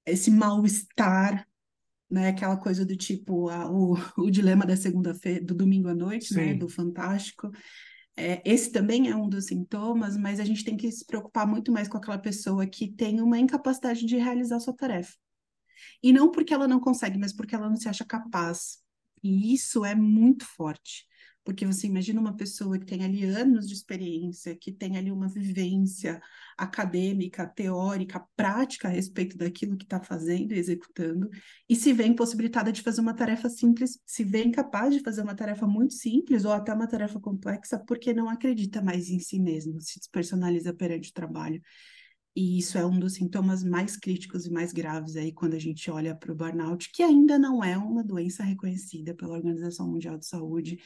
esse 0.04 0.30
mal-estar, 0.30 1.48
né? 2.10 2.28
Aquela 2.28 2.58
coisa 2.58 2.84
do 2.84 2.94
tipo 2.94 3.48
a, 3.48 3.70
o, 3.70 3.94
o 4.18 4.30
dilema 4.30 4.66
da 4.66 4.76
segunda-feira, 4.76 5.42
do 5.42 5.54
domingo 5.54 5.88
à 5.88 5.94
noite, 5.94 6.34
né? 6.34 6.42
Sim. 6.42 6.48
né? 6.50 6.54
Do 6.56 6.68
fantástico. 6.68 7.50
É, 8.14 8.42
esse 8.44 8.70
também 8.70 9.08
é 9.08 9.16
um 9.16 9.30
dos 9.30 9.46
sintomas, 9.46 10.14
mas 10.14 10.40
a 10.40 10.44
gente 10.44 10.62
tem 10.62 10.76
que 10.76 10.92
se 10.92 11.06
preocupar 11.06 11.46
muito 11.46 11.72
mais 11.72 11.88
com 11.88 11.96
aquela 11.96 12.18
pessoa 12.18 12.66
que 12.66 12.86
tem 12.86 13.22
uma 13.22 13.38
incapacidade 13.38 14.04
de 14.04 14.18
realizar 14.18 14.60
sua 14.60 14.76
tarefa. 14.76 15.14
E 16.02 16.12
não 16.12 16.30
porque 16.30 16.54
ela 16.54 16.68
não 16.68 16.80
consegue, 16.80 17.18
mas 17.18 17.32
porque 17.32 17.54
ela 17.54 17.68
não 17.68 17.76
se 17.76 17.88
acha 17.88 18.04
capaz. 18.04 18.78
E 19.22 19.54
isso 19.54 19.84
é 19.84 19.94
muito 19.94 20.44
forte. 20.44 21.06
Porque 21.44 21.64
você 21.64 21.86
imagina 21.86 22.20
uma 22.20 22.36
pessoa 22.36 22.78
que 22.78 22.84
tem 22.84 23.02
ali 23.02 23.24
anos 23.24 23.66
de 23.66 23.72
experiência, 23.72 24.54
que 24.54 24.70
tem 24.70 24.98
ali 24.98 25.10
uma 25.10 25.26
vivência 25.26 26.20
acadêmica, 26.58 27.46
teórica, 27.46 28.22
prática 28.36 28.86
a 28.86 28.90
respeito 28.90 29.34
daquilo 29.34 29.74
que 29.74 29.84
está 29.84 29.98
fazendo 29.98 30.52
e 30.52 30.58
executando, 30.58 31.30
e 31.66 31.74
se 31.74 31.90
vê 31.94 32.04
impossibilitada 32.04 32.70
de 32.70 32.82
fazer 32.82 33.00
uma 33.00 33.14
tarefa 33.14 33.48
simples, 33.48 33.98
se 34.04 34.24
vê 34.24 34.44
incapaz 34.44 34.92
de 34.92 35.00
fazer 35.00 35.22
uma 35.22 35.34
tarefa 35.34 35.66
muito 35.66 35.94
simples 35.94 36.44
ou 36.44 36.52
até 36.52 36.70
uma 36.74 36.86
tarefa 36.86 37.18
complexa, 37.18 37.78
porque 37.78 38.12
não 38.12 38.28
acredita 38.28 38.82
mais 38.82 39.08
em 39.08 39.18
si 39.18 39.38
mesmo, 39.40 39.80
se 39.80 39.98
despersonaliza 39.98 40.74
perante 40.74 41.08
o 41.08 41.14
trabalho. 41.14 41.62
E 42.40 42.56
isso 42.56 42.78
é 42.78 42.86
um 42.86 42.96
dos 42.96 43.14
sintomas 43.14 43.64
mais 43.64 43.96
críticos 43.96 44.46
e 44.46 44.52
mais 44.52 44.72
graves 44.72 45.16
aí 45.16 45.32
quando 45.32 45.54
a 45.54 45.58
gente 45.58 45.90
olha 45.90 46.14
para 46.14 46.30
o 46.30 46.36
burnout, 46.36 46.88
que 46.92 47.02
ainda 47.02 47.36
não 47.36 47.64
é 47.64 47.76
uma 47.76 48.04
doença 48.04 48.44
reconhecida 48.44 49.12
pela 49.12 49.34
Organização 49.34 49.88
Mundial 49.90 50.16
de 50.16 50.24
Saúde. 50.24 50.78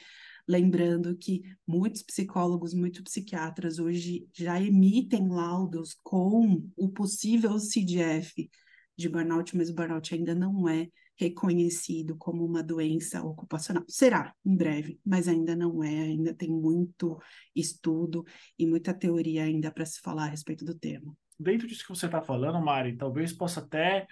Lembrando 0.49 1.15
que 1.15 1.43
muitos 1.67 2.03
psicólogos, 2.03 2.73
muitos 2.73 3.03
psiquiatras 3.03 3.79
hoje 3.79 4.27
já 4.33 4.59
emitem 4.59 5.29
laudos 5.29 5.95
com 6.03 6.67
o 6.75 6.89
possível 6.89 7.59
CDF 7.59 8.51
de 8.97 9.09
burnout, 9.11 9.55
mas 9.55 9.69
o 9.69 9.75
burnout 9.75 10.15
ainda 10.15 10.35
não 10.35 10.67
é 10.67 10.89
reconhecido 11.17 12.17
como 12.17 12.47
uma 12.47 12.63
doença 12.63 13.23
ocupacional. 13.23 13.85
Será 13.87 14.35
em 14.43 14.57
breve, 14.57 14.99
mas 15.05 15.29
ainda 15.29 15.55
não 15.55 15.85
é, 15.85 16.01
ainda 16.01 16.33
tem 16.33 16.49
muito 16.49 17.21
estudo 17.55 18.25
e 18.59 18.67
muita 18.67 18.95
teoria 18.95 19.45
ainda 19.45 19.71
para 19.71 19.85
se 19.85 20.01
falar 20.01 20.25
a 20.25 20.31
respeito 20.31 20.65
do 20.65 20.75
tema 20.75 21.15
dentro 21.39 21.67
disso 21.67 21.83
que 21.83 21.95
você 21.95 22.07
está 22.07 22.21
falando, 22.21 22.61
Mari, 22.61 22.97
talvez 22.97 23.33
possa 23.33 23.61
até 23.61 24.07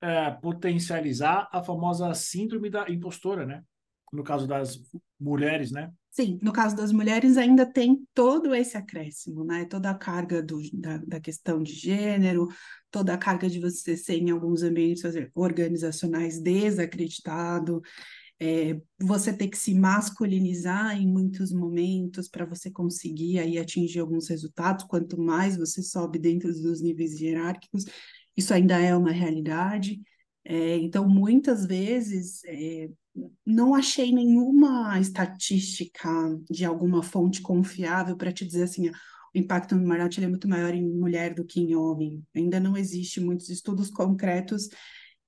é, 0.00 0.30
potencializar 0.30 1.48
a 1.52 1.62
famosa 1.62 2.12
síndrome 2.14 2.70
da 2.70 2.88
impostora, 2.90 3.46
né? 3.46 3.62
No 4.12 4.22
caso 4.22 4.46
das 4.46 4.78
mulheres, 5.18 5.70
né? 5.70 5.90
Sim, 6.10 6.38
no 6.42 6.52
caso 6.52 6.74
das 6.74 6.92
mulheres 6.92 7.36
ainda 7.36 7.66
tem 7.66 8.06
todo 8.14 8.54
esse 8.54 8.76
acréscimo, 8.76 9.44
né? 9.44 9.66
Toda 9.66 9.90
a 9.90 9.94
carga 9.94 10.42
do, 10.42 10.58
da, 10.72 10.98
da 10.98 11.20
questão 11.20 11.62
de 11.62 11.72
gênero, 11.72 12.48
toda 12.90 13.12
a 13.12 13.18
carga 13.18 13.50
de 13.50 13.60
você 13.60 13.96
ser 13.96 14.16
em 14.16 14.30
alguns 14.30 14.62
ambientes 14.62 15.02
organizacionais 15.34 16.40
desacreditado, 16.40 17.82
é, 18.38 18.80
você 19.00 19.32
ter 19.32 19.48
que 19.48 19.56
se 19.56 19.74
masculinizar 19.74 21.00
em 21.00 21.06
muitos 21.06 21.52
momentos 21.52 22.28
para 22.28 22.44
você 22.44 22.70
conseguir 22.70 23.38
aí 23.38 23.58
atingir 23.58 24.00
alguns 24.00 24.28
resultados. 24.28 24.84
Quanto 24.84 25.20
mais 25.20 25.56
você 25.56 25.82
sobe 25.82 26.18
dentro 26.18 26.52
dos 26.52 26.82
níveis 26.82 27.20
hierárquicos, 27.20 27.84
isso 28.36 28.52
ainda 28.52 28.78
é 28.78 28.94
uma 28.94 29.10
realidade. 29.10 30.00
É, 30.44 30.76
então, 30.76 31.08
muitas 31.08 31.66
vezes, 31.66 32.42
é, 32.44 32.88
não 33.44 33.74
achei 33.74 34.12
nenhuma 34.12 35.00
estatística 35.00 36.08
de 36.50 36.64
alguma 36.64 37.02
fonte 37.02 37.40
confiável 37.40 38.16
para 38.16 38.32
te 38.32 38.44
dizer 38.44 38.64
assim, 38.64 38.88
o 38.88 38.92
impacto 39.38 39.74
no 39.74 39.86
burnout 39.86 40.22
é 40.22 40.28
muito 40.28 40.48
maior 40.48 40.74
em 40.74 40.86
mulher 40.86 41.34
do 41.34 41.44
que 41.44 41.60
em 41.60 41.74
homem. 41.74 42.22
Ainda 42.34 42.60
não 42.60 42.76
existe 42.76 43.20
muitos 43.20 43.48
estudos 43.48 43.90
concretos 43.90 44.68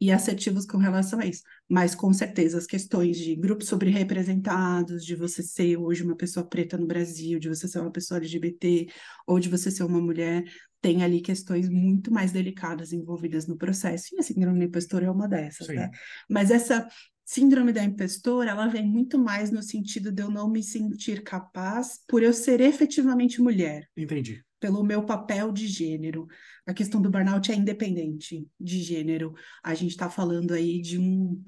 e 0.01 0.13
assertivos 0.13 0.65
com 0.65 0.79
relação 0.79 1.21
a 1.21 1.27
isso. 1.27 1.43
Mas, 1.69 1.95
com 1.95 2.13
certeza, 2.13 2.59
as 2.59 2.67
questões 2.67 3.19
de 3.19 3.35
grupos 3.35 3.69
sobre-representados, 3.69 5.05
de 5.05 5.17
você 5.17 5.43
ser 5.43 5.77
hoje 5.77 6.03
uma 6.03 6.17
pessoa 6.17 6.47
preta 6.47 6.79
no 6.79 6.87
Brasil, 6.87 7.39
de 7.39 7.49
você 7.49 7.67
ser 7.67 7.81
uma 7.81 7.91
pessoa 7.91 8.19
LGBT, 8.19 8.87
ou 9.27 9.41
de 9.41 9.49
você 9.49 9.71
ser 9.71 9.83
uma 9.83 10.01
mulher, 10.01 10.45
tem 10.81 11.03
ali 11.03 11.21
questões 11.21 11.69
muito 11.69 12.13
mais 12.13 12.31
delicadas 12.31 12.93
envolvidas 12.93 13.47
no 13.47 13.57
processo. 13.57 14.15
E 14.15 14.19
a 14.19 14.23
síndrome 14.23 14.65
impostora 14.65 15.07
é 15.07 15.11
uma 15.11 15.29
dessas, 15.29 15.67
né? 15.69 15.91
Mas 16.29 16.51
essa 16.51 16.89
síndrome 17.25 17.73
da 17.73 17.85
impostora, 17.85 18.51
ela 18.51 18.69
vem 18.69 18.87
muito 18.87 19.19
mais 19.19 19.51
no 19.51 19.63
sentido 19.63 20.11
de 20.11 20.23
eu 20.23 20.31
não 20.31 20.49
me 20.49 20.63
sentir 20.63 21.23
capaz 21.23 22.01
por 22.09 22.23
eu 22.23 22.33
ser 22.33 22.61
efetivamente 22.61 23.43
mulher. 23.43 23.87
Entendi 23.97 24.43
pelo 24.61 24.83
meu 24.83 25.05
papel 25.05 25.53
de 25.53 25.67
gênero. 25.67 26.27
A 26.67 26.75
questão 26.75 27.01
do 27.01 27.11
burnout 27.11 27.51
é 27.51 27.55
independente 27.55 28.47
de 28.59 28.83
gênero. 28.83 29.35
A 29.63 29.75
gente 29.75 29.91
está 29.91 30.11
falando 30.11 30.53
aí 30.53 30.81
de 30.81 30.99
um. 30.99 31.43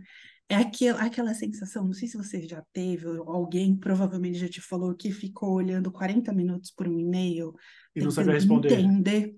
É 0.49 0.57
aquela, 0.57 1.03
aquela 1.03 1.35
sensação, 1.35 1.85
não 1.85 1.93
sei 1.93 2.09
se 2.09 2.17
você 2.17 2.43
já 2.43 2.61
teve, 2.73 3.07
ou 3.07 3.31
alguém 3.31 3.77
provavelmente 3.77 4.39
já 4.39 4.49
te 4.49 4.61
falou 4.61 4.95
que 4.97 5.13
ficou 5.13 5.53
olhando 5.53 5.93
40 5.93 6.33
minutos 6.33 6.73
por 6.73 6.89
um 6.89 6.99
e-mail. 6.99 7.55
E 7.95 8.01
não 8.01 8.11
sabia 8.11 8.35
responder. 8.35 8.73
Entender 8.73 9.35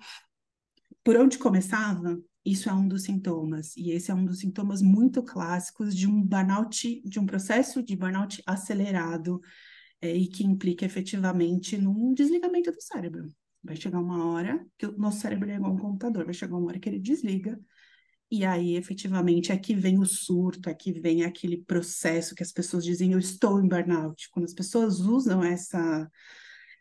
por 1.05 1.17
onde 1.17 1.39
começava. 1.39 2.19
Isso 2.45 2.69
é 2.69 2.73
um 2.73 2.89
dos 2.89 3.05
sintomas, 3.05 3.77
e 3.77 3.93
esse 3.93 4.11
é 4.11 4.15
um 4.15 4.25
dos 4.25 4.41
sintomas 4.41 4.83
muito 4.83 5.23
clássicos 5.23 5.95
de 5.95 6.09
um 6.09 6.21
burnout, 6.21 7.01
de 7.05 7.21
um 7.21 7.25
processo 7.25 7.81
de 7.81 7.95
burnout 7.95 8.43
acelerado, 8.45 9.41
é, 10.01 10.13
e 10.13 10.27
que 10.27 10.45
implica 10.45 10.85
efetivamente 10.85 11.79
num 11.79 12.13
desligamento 12.13 12.73
do 12.73 12.83
cérebro. 12.83 13.33
Vai 13.63 13.77
chegar 13.77 14.01
uma 14.01 14.33
hora 14.33 14.65
que 14.77 14.87
o 14.87 14.97
nosso 14.99 15.21
cérebro 15.21 15.51
é 15.51 15.57
igual 15.57 15.75
um 15.75 15.79
computador, 15.79 16.25
vai 16.25 16.35
chegar 16.35 16.57
uma 16.57 16.67
hora 16.67 16.81
que 16.81 16.89
ele 16.89 16.99
desliga, 16.99 17.59
e 18.31 18.45
aí 18.45 18.77
efetivamente 18.77 19.53
é 19.53 19.59
que 19.59 19.75
vem 19.75 19.99
o 19.99 20.07
surto, 20.07 20.71
é 20.71 20.75
que 20.75 20.93
vem 20.93 21.23
aquele 21.23 21.59
processo 21.59 22.35
que 22.35 22.43
as 22.43 22.51
pessoas 22.51 22.83
dizem 22.85 23.13
eu 23.13 23.19
estou 23.19 23.61
em 23.61 23.69
burnout. 23.69 24.31
Quando 24.31 24.47
as 24.47 24.55
pessoas 24.55 25.01
usam 25.01 25.45
essa, 25.45 26.11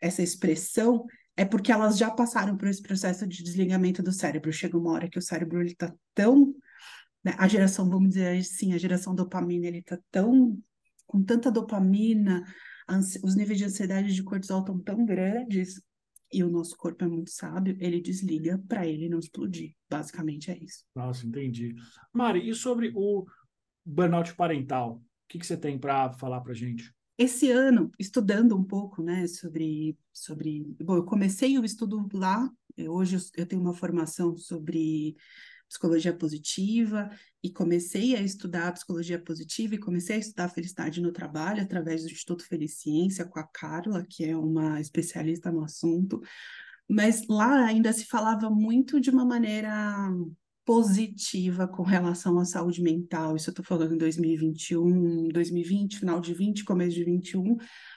essa 0.00 0.22
expressão, 0.22 1.04
é 1.36 1.44
porque 1.44 1.70
elas 1.70 1.98
já 1.98 2.10
passaram 2.10 2.56
por 2.56 2.68
esse 2.68 2.82
processo 2.82 3.26
de 3.26 3.42
desligamento 3.42 4.02
do 4.02 4.12
cérebro. 4.12 4.50
Chega 4.50 4.78
uma 4.78 4.92
hora 4.92 5.10
que 5.10 5.18
o 5.18 5.22
cérebro 5.22 5.62
está 5.62 5.94
tão 6.14 6.54
né, 7.22 7.34
a 7.38 7.46
geração, 7.46 7.88
vamos 7.88 8.10
dizer 8.10 8.38
assim, 8.38 8.72
a 8.72 8.78
geração 8.78 9.14
dopamina, 9.14 9.66
ele 9.66 9.78
está 9.78 9.98
tão 10.10 10.58
com 11.06 11.22
tanta 11.22 11.50
dopamina, 11.50 12.42
os 13.22 13.36
níveis 13.36 13.58
de 13.58 13.66
ansiedade 13.66 14.14
de 14.14 14.22
cortisol 14.22 14.60
estão 14.60 14.78
tão 14.80 15.04
grandes 15.04 15.82
e 16.32 16.42
o 16.42 16.50
nosso 16.50 16.76
corpo 16.76 17.04
é 17.04 17.08
muito 17.08 17.30
sábio, 17.30 17.76
ele 17.80 18.00
desliga 18.00 18.62
para 18.68 18.86
ele 18.86 19.08
não 19.08 19.18
explodir. 19.18 19.74
Basicamente 19.90 20.50
é 20.50 20.58
isso. 20.58 20.84
Nossa, 20.94 21.26
entendi. 21.26 21.74
Mari, 22.12 22.48
e 22.48 22.54
sobre 22.54 22.92
o 22.94 23.26
burnout 23.84 24.34
parental? 24.34 24.94
O 24.94 25.02
que, 25.28 25.38
que 25.38 25.46
você 25.46 25.56
tem 25.56 25.78
para 25.78 26.12
falar 26.12 26.40
para 26.40 26.54
gente? 26.54 26.92
Esse 27.18 27.50
ano, 27.50 27.90
estudando 27.98 28.56
um 28.56 28.64
pouco, 28.64 29.02
né, 29.02 29.26
sobre, 29.26 29.96
sobre... 30.12 30.66
Bom, 30.82 30.96
eu 30.96 31.04
comecei 31.04 31.58
o 31.58 31.64
estudo 31.64 32.08
lá, 32.12 32.50
hoje 32.88 33.18
eu 33.36 33.46
tenho 33.46 33.60
uma 33.60 33.74
formação 33.74 34.36
sobre 34.36 35.14
psicologia 35.72 36.12
positiva 36.12 37.10
e 37.42 37.50
comecei 37.50 38.14
a 38.14 38.20
estudar 38.20 38.72
psicologia 38.72 39.18
positiva 39.18 39.74
e 39.74 39.78
comecei 39.78 40.16
a 40.16 40.18
estudar 40.18 40.50
felicidade 40.50 41.00
no 41.00 41.10
trabalho 41.10 41.62
através 41.62 42.02
do 42.02 42.10
Instituto 42.10 42.46
Feliciência 42.46 43.24
com 43.24 43.38
a 43.38 43.44
Carla, 43.44 44.04
que 44.06 44.22
é 44.22 44.36
uma 44.36 44.78
especialista 44.80 45.50
no 45.50 45.64
assunto. 45.64 46.20
Mas 46.86 47.26
lá 47.26 47.64
ainda 47.64 47.90
se 47.90 48.04
falava 48.04 48.50
muito 48.50 49.00
de 49.00 49.08
uma 49.08 49.24
maneira 49.24 50.10
positiva 50.62 51.66
com 51.66 51.82
relação 51.82 52.38
à 52.38 52.44
saúde 52.44 52.82
mental. 52.82 53.34
Isso 53.34 53.48
eu 53.48 53.52
estou 53.52 53.64
falando 53.64 53.94
em 53.94 53.98
2021, 53.98 55.28
2020, 55.28 55.98
final 56.00 56.20
de 56.20 56.34
20, 56.34 56.64
começo 56.64 56.94
de 56.94 57.04
21, 57.04 57.56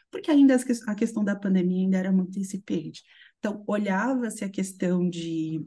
porque 0.10 0.32
ainda 0.32 0.56
a 0.88 0.96
questão 0.96 1.26
da 1.26 1.36
pandemia 1.36 1.82
ainda 1.82 1.98
era 1.98 2.12
muito 2.12 2.40
incipiente. 2.40 3.04
Então, 3.38 3.64
olhava-se 3.68 4.46
a 4.46 4.50
questão 4.50 5.08
de 5.08 5.64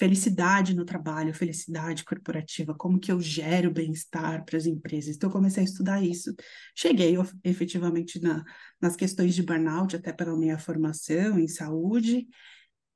felicidade 0.00 0.74
no 0.74 0.86
trabalho, 0.86 1.34
felicidade 1.34 2.04
corporativa, 2.04 2.74
como 2.74 2.98
que 2.98 3.12
eu 3.12 3.20
gero 3.20 3.70
bem-estar 3.70 4.46
para 4.46 4.56
as 4.56 4.64
empresas. 4.64 5.14
Então, 5.14 5.28
eu 5.28 5.32
comecei 5.32 5.62
a 5.62 5.66
estudar 5.66 6.02
isso. 6.02 6.34
Cheguei 6.74 7.16
efetivamente 7.44 8.18
na, 8.18 8.42
nas 8.80 8.96
questões 8.96 9.34
de 9.34 9.42
burnout, 9.42 9.94
até 9.94 10.10
pela 10.10 10.34
minha 10.34 10.58
formação 10.58 11.38
em 11.38 11.46
saúde, 11.46 12.26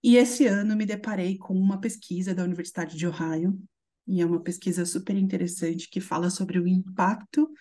e 0.03 0.17
esse 0.17 0.47
ano 0.47 0.75
me 0.75 0.87
deparei 0.87 1.37
com 1.37 1.53
uma 1.53 1.79
pesquisa 1.79 2.35
da 2.35 2.43
Universidade 2.43 2.97
de 2.97 3.07
Ohio, 3.07 3.61
e 4.09 4.23
é 4.23 4.27
uma 4.27 4.43
pesquisa 4.43 4.87
super 4.87 5.15
interessante 5.15 5.91
que 5.91 6.01
fala 6.01 6.31
sobre 6.31 6.59
o 6.59 6.67
impacto 6.67 7.53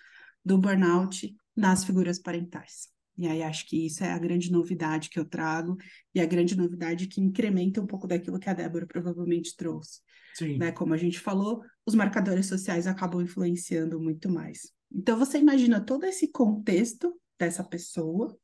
do 0.44 0.58
burnout 0.58 1.36
nas 1.54 1.84
figuras 1.84 2.18
parentais. 2.18 2.93
E 3.17 3.27
aí 3.27 3.43
acho 3.43 3.67
que 3.67 3.86
isso 3.86 4.03
é 4.03 4.12
a 4.12 4.17
grande 4.17 4.51
novidade 4.51 5.10
que 5.10 5.20
eu 5.20 5.25
trago 5.25 5.77
e 6.13 6.20
a 6.20 6.25
grande 6.25 6.58
novidade 6.58 7.08
que 7.08 7.22
incrementa 7.22 7.82
um 7.82 7.86
pouco 7.86 8.08
daquilo 8.08 8.39
que 8.39 8.50
a 8.50 8.53
Débora 8.53 8.88
provavelmente 8.88 9.55
trouxe. 9.55 10.01
Sim. 10.34 10.58
Né? 10.58 10.72
Como 10.72 10.93
a 10.93 10.98
gente 10.98 11.20
falou, 11.20 11.62
os 11.86 11.93
marcadores 11.93 12.48
sociais 12.48 12.88
acabam 12.88 13.22
influenciando 13.22 14.00
muito 14.00 14.29
mais. 14.29 14.72
Então 14.91 15.17
você 15.17 15.38
imagina 15.38 15.79
todo 15.79 16.05
esse 16.05 16.32
contexto 16.32 17.13
dessa 17.39 17.63
pessoa, 17.63 18.36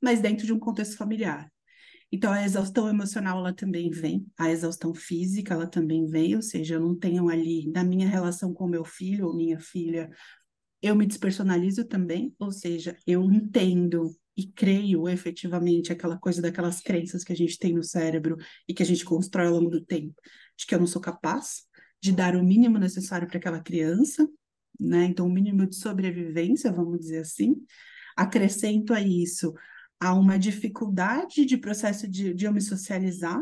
mas 0.00 0.20
dentro 0.20 0.46
de 0.46 0.52
um 0.52 0.58
contexto 0.58 0.96
familiar. 0.96 1.50
Então 2.10 2.30
a 2.30 2.44
exaustão 2.44 2.88
emocional 2.88 3.38
ela 3.38 3.54
também 3.54 3.90
vem, 3.90 4.26
a 4.36 4.50
exaustão 4.50 4.92
física 4.92 5.54
ela 5.54 5.66
também 5.66 6.04
vem, 6.06 6.36
ou 6.36 6.42
seja, 6.42 6.74
eu 6.74 6.80
não 6.80 6.94
tenho 6.94 7.30
ali 7.30 7.66
na 7.68 7.82
minha 7.82 8.06
relação 8.06 8.52
com 8.52 8.68
meu 8.68 8.84
filho 8.84 9.28
ou 9.28 9.34
minha 9.34 9.58
filha 9.58 10.10
eu 10.82 10.96
me 10.96 11.06
despersonalizo 11.06 11.84
também, 11.84 12.34
ou 12.40 12.50
seja, 12.50 12.96
eu 13.06 13.22
entendo 13.30 14.14
e 14.36 14.46
creio 14.46 15.08
efetivamente 15.08 15.92
aquela 15.92 16.18
coisa 16.18 16.42
daquelas 16.42 16.80
crenças 16.80 17.22
que 17.22 17.32
a 17.32 17.36
gente 17.36 17.56
tem 17.58 17.72
no 17.72 17.84
cérebro 17.84 18.36
e 18.66 18.74
que 18.74 18.82
a 18.82 18.86
gente 18.86 19.04
constrói 19.04 19.46
ao 19.46 19.54
longo 19.54 19.70
do 19.70 19.84
tempo, 19.84 20.14
de 20.56 20.66
que 20.66 20.74
eu 20.74 20.80
não 20.80 20.86
sou 20.86 21.00
capaz 21.00 21.62
de 22.00 22.10
dar 22.10 22.34
o 22.34 22.42
mínimo 22.42 22.78
necessário 22.78 23.28
para 23.28 23.36
aquela 23.38 23.60
criança, 23.60 24.28
né? 24.80 25.04
Então, 25.04 25.26
o 25.26 25.32
mínimo 25.32 25.66
de 25.66 25.76
sobrevivência, 25.76 26.72
vamos 26.72 26.98
dizer 26.98 27.18
assim. 27.18 27.54
Acrescento 28.16 28.92
a 28.92 29.00
isso 29.00 29.54
a 30.00 30.12
uma 30.14 30.36
dificuldade 30.36 31.44
de 31.44 31.56
processo 31.56 32.08
de, 32.08 32.34
de 32.34 32.44
eu 32.44 32.52
me 32.52 32.60
socializar, 32.60 33.40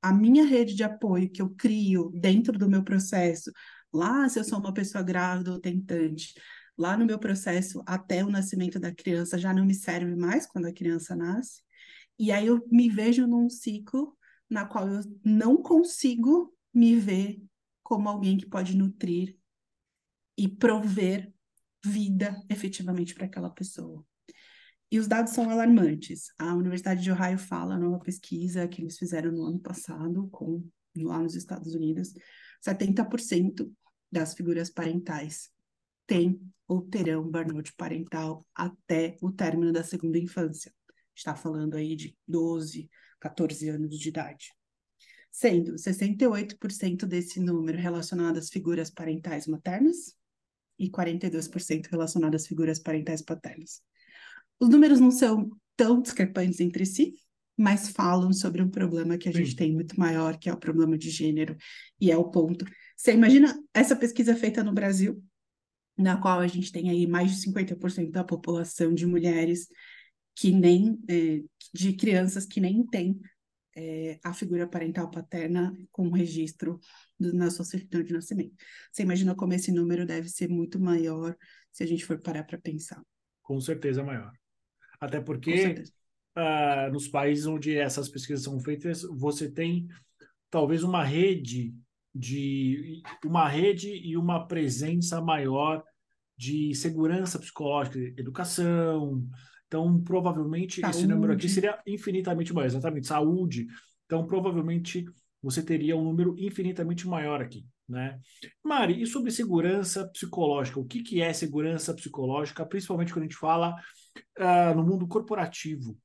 a 0.00 0.14
minha 0.14 0.44
rede 0.46 0.74
de 0.74 0.82
apoio 0.82 1.28
que 1.28 1.42
eu 1.42 1.50
crio 1.50 2.10
dentro 2.14 2.58
do 2.58 2.70
meu 2.70 2.82
processo 2.82 3.50
Lá, 3.94 4.28
se 4.28 4.40
eu 4.40 4.44
sou 4.44 4.58
uma 4.58 4.74
pessoa 4.74 5.04
grávida 5.04 5.52
ou 5.52 5.60
tentante, 5.60 6.34
lá 6.76 6.96
no 6.96 7.06
meu 7.06 7.18
processo 7.18 7.82
até 7.86 8.24
o 8.24 8.30
nascimento 8.30 8.78
da 8.78 8.92
criança 8.92 9.38
já 9.38 9.52
não 9.52 9.64
me 9.64 9.74
serve 9.74 10.14
mais 10.16 10.46
quando 10.46 10.66
a 10.66 10.72
criança 10.72 11.14
nasce. 11.14 11.62
E 12.18 12.30
aí 12.30 12.46
eu 12.46 12.64
me 12.70 12.88
vejo 12.88 13.26
num 13.26 13.48
ciclo 13.48 14.16
na 14.48 14.64
qual 14.64 14.88
eu 14.88 15.00
não 15.24 15.56
consigo 15.56 16.54
me 16.72 16.96
ver 16.96 17.42
como 17.82 18.08
alguém 18.08 18.36
que 18.36 18.46
pode 18.46 18.76
nutrir 18.76 19.36
e 20.36 20.48
prover 20.48 21.32
vida 21.84 22.40
efetivamente 22.48 23.14
para 23.14 23.26
aquela 23.26 23.50
pessoa. 23.50 24.04
E 24.90 24.98
os 24.98 25.06
dados 25.06 25.32
são 25.32 25.50
alarmantes. 25.50 26.26
A 26.38 26.54
Universidade 26.54 27.02
de 27.02 27.10
Ohio 27.10 27.38
fala 27.38 27.76
numa 27.76 27.98
pesquisa 27.98 28.66
que 28.68 28.80
eles 28.80 28.96
fizeram 28.96 29.32
no 29.32 29.44
ano 29.44 29.58
passado, 29.58 30.28
com, 30.30 30.64
lá 30.96 31.18
nos 31.18 31.34
Estados 31.34 31.74
Unidos, 31.74 32.14
70% 32.64 33.70
das 34.10 34.34
figuras 34.34 34.70
parentais 34.70 35.53
têm 36.06 36.40
ou 36.66 36.82
terão 36.82 37.30
burnout 37.30 37.72
parental 37.76 38.46
até 38.54 39.16
o 39.20 39.30
término 39.30 39.72
da 39.72 39.82
segunda 39.82 40.18
infância. 40.18 40.72
Está 41.14 41.34
falando 41.34 41.74
aí 41.74 41.94
de 41.94 42.16
12, 42.26 42.90
14 43.20 43.68
anos 43.68 43.98
de 43.98 44.08
idade. 44.08 44.52
Sendo 45.30 45.74
68% 45.74 47.06
desse 47.06 47.40
número 47.40 47.78
relacionado 47.78 48.38
às 48.38 48.48
figuras 48.48 48.90
parentais 48.90 49.46
maternas 49.46 50.14
e 50.78 50.90
42% 50.90 51.86
relacionado 51.90 52.34
às 52.34 52.46
figuras 52.46 52.78
parentais 52.78 53.22
paternas. 53.22 53.82
Os 54.60 54.68
números 54.68 55.00
não 55.00 55.10
são 55.10 55.50
tão 55.76 56.00
discrepantes 56.00 56.60
entre 56.60 56.86
si, 56.86 57.14
mas 57.56 57.90
falam 57.90 58.32
sobre 58.32 58.62
um 58.62 58.68
problema 58.68 59.16
que 59.16 59.28
a 59.28 59.32
Sim. 59.32 59.44
gente 59.44 59.56
tem 59.56 59.72
muito 59.72 59.98
maior, 59.98 60.38
que 60.38 60.48
é 60.48 60.52
o 60.52 60.58
problema 60.58 60.98
de 60.98 61.10
gênero, 61.10 61.56
e 62.00 62.10
é 62.10 62.16
o 62.16 62.30
ponto. 62.30 62.64
Você 62.96 63.12
imagina 63.12 63.56
essa 63.72 63.94
pesquisa 63.94 64.34
feita 64.34 64.62
no 64.62 64.72
Brasil, 64.72 65.22
na 65.96 66.16
qual 66.16 66.40
a 66.40 66.46
gente 66.46 66.72
tem 66.72 66.90
aí 66.90 67.06
mais 67.06 67.30
de 67.30 67.42
50% 67.42 68.10
da 68.10 68.24
população 68.24 68.92
de 68.92 69.06
mulheres 69.06 69.68
que 70.34 70.50
nem, 70.50 70.98
é, 71.08 71.42
de 71.72 71.92
crianças 71.94 72.44
que 72.44 72.60
nem 72.60 72.84
têm 72.86 73.20
é, 73.76 74.18
a 74.22 74.32
figura 74.32 74.66
parental 74.66 75.10
paterna 75.10 75.76
com 75.90 76.10
registro 76.10 76.78
do, 77.18 77.32
na 77.32 77.50
sua 77.50 77.64
certidão 77.64 78.02
de 78.02 78.12
nascimento. 78.12 78.54
Você 78.90 79.02
imagina 79.02 79.34
como 79.34 79.52
esse 79.52 79.72
número 79.72 80.06
deve 80.06 80.28
ser 80.28 80.48
muito 80.48 80.80
maior 80.80 81.36
se 81.72 81.82
a 81.82 81.86
gente 81.86 82.04
for 82.04 82.20
parar 82.20 82.44
para 82.44 82.58
pensar. 82.58 83.02
Com 83.42 83.60
certeza 83.60 84.02
maior. 84.02 84.32
Até 85.00 85.20
porque 85.20 85.82
uh, 86.36 86.92
nos 86.92 87.08
países 87.08 87.46
onde 87.46 87.76
essas 87.76 88.08
pesquisas 88.08 88.44
são 88.44 88.60
feitas, 88.60 89.02
você 89.02 89.50
tem 89.50 89.88
talvez 90.50 90.82
uma 90.84 91.04
rede 91.04 91.74
de 92.14 93.02
uma 93.24 93.48
rede 93.48 93.90
e 93.90 94.16
uma 94.16 94.46
presença 94.46 95.20
maior 95.20 95.82
de 96.36 96.74
segurança 96.74 97.38
psicológica, 97.38 97.98
educação, 98.20 99.26
então, 99.66 100.00
provavelmente, 100.02 100.80
saúde. 100.80 100.96
esse 100.96 101.06
número 101.06 101.32
aqui 101.32 101.48
seria 101.48 101.80
infinitamente 101.84 102.52
maior, 102.52 102.66
exatamente, 102.66 103.08
saúde. 103.08 103.66
Então, 104.06 104.24
provavelmente, 104.24 105.04
você 105.42 105.62
teria 105.62 105.96
um 105.96 106.04
número 106.04 106.36
infinitamente 106.38 107.08
maior 107.08 107.40
aqui, 107.42 107.66
né? 107.88 108.20
Mari, 108.62 109.02
e 109.02 109.06
sobre 109.06 109.32
segurança 109.32 110.06
psicológica? 110.08 110.78
O 110.78 110.84
que, 110.84 111.02
que 111.02 111.20
é 111.20 111.32
segurança 111.32 111.92
psicológica, 111.92 112.64
principalmente 112.64 113.12
quando 113.12 113.24
a 113.24 113.26
gente 113.26 113.36
fala 113.36 113.74
uh, 114.38 114.74
no 114.76 114.84
mundo 114.84 115.08
corporativo? 115.08 115.98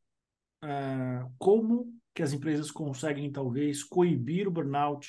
Uh, 0.64 1.32
como 1.38 1.94
que 2.14 2.24
as 2.24 2.34
empresas 2.34 2.72
conseguem, 2.72 3.32
talvez, 3.32 3.84
coibir 3.84 4.48
o 4.48 4.52
burnout, 4.52 5.08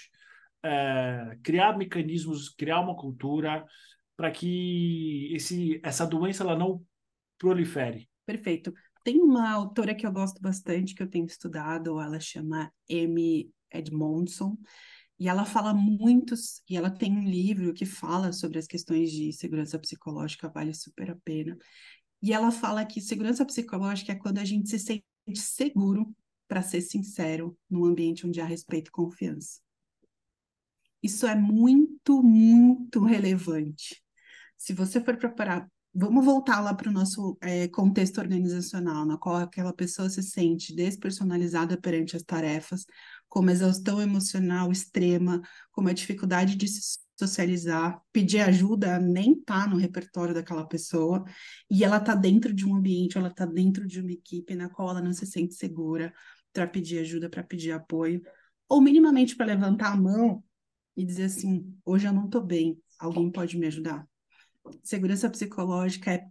uh, 0.64 1.40
criar 1.43 1.76
mecanismos, 1.76 2.49
criar 2.49 2.81
uma 2.81 2.97
cultura 2.97 3.64
para 4.17 4.31
que 4.31 5.33
esse, 5.35 5.81
essa 5.83 6.07
doença 6.07 6.43
ela 6.43 6.57
não 6.57 6.85
prolifere? 7.38 8.09
Perfeito. 8.26 8.73
Tem 9.02 9.21
uma 9.21 9.50
autora 9.50 9.95
que 9.95 10.07
eu 10.07 10.12
gosto 10.12 10.40
bastante, 10.40 10.95
que 10.95 11.02
eu 11.02 11.09
tenho 11.09 11.25
estudado, 11.25 11.99
ela 12.00 12.21
chama 12.21 12.71
Amy 12.90 13.50
Edmondson, 13.73 14.59
e 15.19 15.29
ela 15.29 15.45
fala 15.45 15.73
muitos, 15.73 16.62
e 16.69 16.76
ela 16.76 16.90
tem 16.90 17.12
um 17.12 17.25
livro 17.25 17.73
que 17.73 17.87
fala 17.87 18.33
sobre 18.33 18.59
as 18.59 18.67
questões 18.67 19.11
de 19.11 19.33
segurança 19.33 19.79
psicológica, 19.79 20.49
vale 20.49 20.75
super 20.75 21.11
a 21.11 21.17
pena. 21.17 21.57
E 22.23 22.33
ela 22.33 22.50
fala 22.50 22.85
que 22.85 23.00
segurança 23.00 23.45
psicológica 23.45 24.12
é 24.12 24.17
quando 24.17 24.38
a 24.38 24.45
gente 24.45 24.69
se 24.69 24.79
sente 24.79 25.05
seguro 25.35 26.14
para 26.47 26.62
ser 26.62 26.81
sincero 26.81 27.57
num 27.71 27.85
ambiente 27.85 28.26
onde 28.26 28.40
há 28.40 28.45
respeito 28.45 28.88
e 28.88 28.93
confiança. 28.93 29.61
Isso 31.02 31.26
é 31.26 31.35
muito, 31.35 32.23
muito 32.23 33.04
relevante. 33.04 34.02
Se 34.57 34.73
você 34.73 35.00
for 35.00 35.16
preparar 35.16 35.69
Vamos 35.92 36.25
voltar 36.25 36.61
lá 36.61 36.73
para 36.73 36.88
o 36.88 36.92
nosso 36.92 37.37
é, 37.40 37.66
contexto 37.66 38.19
organizacional, 38.19 39.04
na 39.04 39.19
qual 39.19 39.37
aquela 39.37 39.73
pessoa 39.73 40.09
se 40.09 40.23
sente 40.23 40.73
despersonalizada 40.73 41.76
perante 41.76 42.16
as 42.16 42.23
tarefas, 42.23 42.87
com 43.28 43.40
uma 43.40 43.50
exaustão 43.50 44.00
emocional 44.00 44.71
extrema, 44.71 45.42
com 45.73 45.80
uma 45.80 45.92
dificuldade 45.92 46.54
de 46.54 46.69
se 46.69 47.00
socializar, 47.19 48.00
pedir 48.12 48.38
ajuda 48.38 49.00
nem 49.00 49.33
está 49.33 49.66
no 49.66 49.76
repertório 49.76 50.33
daquela 50.33 50.64
pessoa, 50.64 51.25
e 51.69 51.83
ela 51.83 51.97
está 51.97 52.14
dentro 52.14 52.54
de 52.54 52.64
um 52.64 52.76
ambiente, 52.76 53.19
ela 53.19 53.28
está 53.28 53.45
dentro 53.45 53.85
de 53.85 54.00
uma 54.00 54.12
equipe 54.12 54.54
na 54.54 54.71
qual 54.71 54.90
ela 54.90 55.02
não 55.02 55.12
se 55.12 55.26
sente 55.26 55.54
segura 55.54 56.12
para 56.52 56.69
pedir 56.69 57.00
ajuda, 57.00 57.28
para 57.28 57.42
pedir 57.42 57.73
apoio, 57.73 58.23
ou 58.69 58.80
minimamente 58.80 59.35
para 59.35 59.47
levantar 59.47 59.92
a 59.92 59.97
mão 59.97 60.42
e 60.97 61.04
dizer 61.04 61.25
assim: 61.25 61.75
hoje 61.85 62.06
eu 62.06 62.12
não 62.12 62.26
estou 62.26 62.42
bem, 62.42 62.78
alguém 62.99 63.30
pode 63.30 63.59
me 63.59 63.66
ajudar? 63.66 64.06
Segurança 64.82 65.28
psicológica 65.30 66.12
é, 66.12 66.26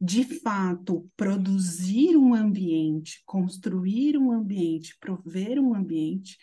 de 0.00 0.24
fato, 0.40 1.08
produzir 1.16 2.16
um 2.16 2.34
ambiente, 2.34 3.22
construir 3.24 4.18
um 4.18 4.32
ambiente, 4.32 4.96
prover 4.98 5.58
um 5.58 5.74
ambiente 5.74 6.36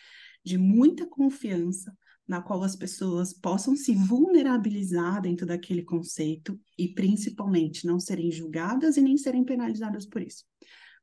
de 0.43 0.57
muita 0.57 1.05
confiança, 1.05 1.95
na 2.27 2.41
qual 2.41 2.63
as 2.63 2.75
pessoas 2.75 3.33
possam 3.33 3.75
se 3.75 3.93
vulnerabilizar 3.93 5.21
dentro 5.21 5.45
daquele 5.45 5.83
conceito 5.83 6.59
e, 6.77 6.87
principalmente, 6.87 7.85
não 7.85 7.99
serem 7.99 8.31
julgadas 8.31 8.95
e 8.95 9.01
nem 9.01 9.17
serem 9.17 9.43
penalizadas 9.43 10.05
por 10.05 10.21
isso. 10.21 10.45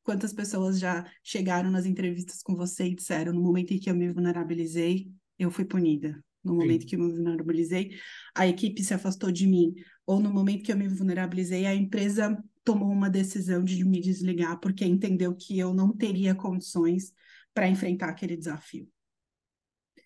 Quantas 0.03 0.33
pessoas 0.33 0.79
já 0.79 1.05
chegaram 1.23 1.69
nas 1.69 1.85
entrevistas 1.85 2.41
com 2.41 2.55
você 2.55 2.85
e 2.85 2.95
disseram: 2.95 3.31
no 3.31 3.41
momento 3.41 3.71
em 3.73 3.79
que 3.79 3.89
eu 3.89 3.95
me 3.95 4.11
vulnerabilizei, 4.11 5.11
eu 5.37 5.51
fui 5.51 5.65
punida. 5.65 6.19
No 6.43 6.55
momento 6.55 6.81
Sim. 6.81 6.87
que 6.87 6.95
eu 6.95 6.99
me 6.99 7.11
vulnerabilizei, 7.11 7.91
a 8.33 8.47
equipe 8.47 8.83
se 8.83 8.93
afastou 8.93 9.31
de 9.31 9.45
mim 9.45 9.73
ou 10.05 10.19
no 10.19 10.33
momento 10.33 10.63
que 10.63 10.71
eu 10.71 10.77
me 10.77 10.87
vulnerabilizei, 10.87 11.65
a 11.65 11.75
empresa 11.75 12.41
tomou 12.63 12.91
uma 12.91 13.09
decisão 13.09 13.63
de 13.63 13.83
me 13.83 13.99
desligar 13.99 14.59
porque 14.59 14.85
entendeu 14.85 15.35
que 15.35 15.59
eu 15.59 15.73
não 15.73 15.95
teria 15.95 16.33
condições 16.33 17.13
para 17.53 17.67
enfrentar 17.67 18.09
aquele 18.09 18.37
desafio. 18.37 18.87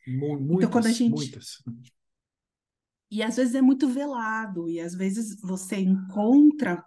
Muitas, 0.08 0.58
então, 0.58 0.70
quando 0.70 0.88
a 0.88 0.92
gente... 0.92 1.12
muitas. 1.12 1.64
E 3.10 3.22
às 3.22 3.36
vezes 3.36 3.54
é 3.54 3.62
muito 3.62 3.88
velado, 3.88 4.68
e 4.68 4.80
às 4.80 4.96
vezes 4.96 5.40
você 5.40 5.78
encontra 5.78 6.84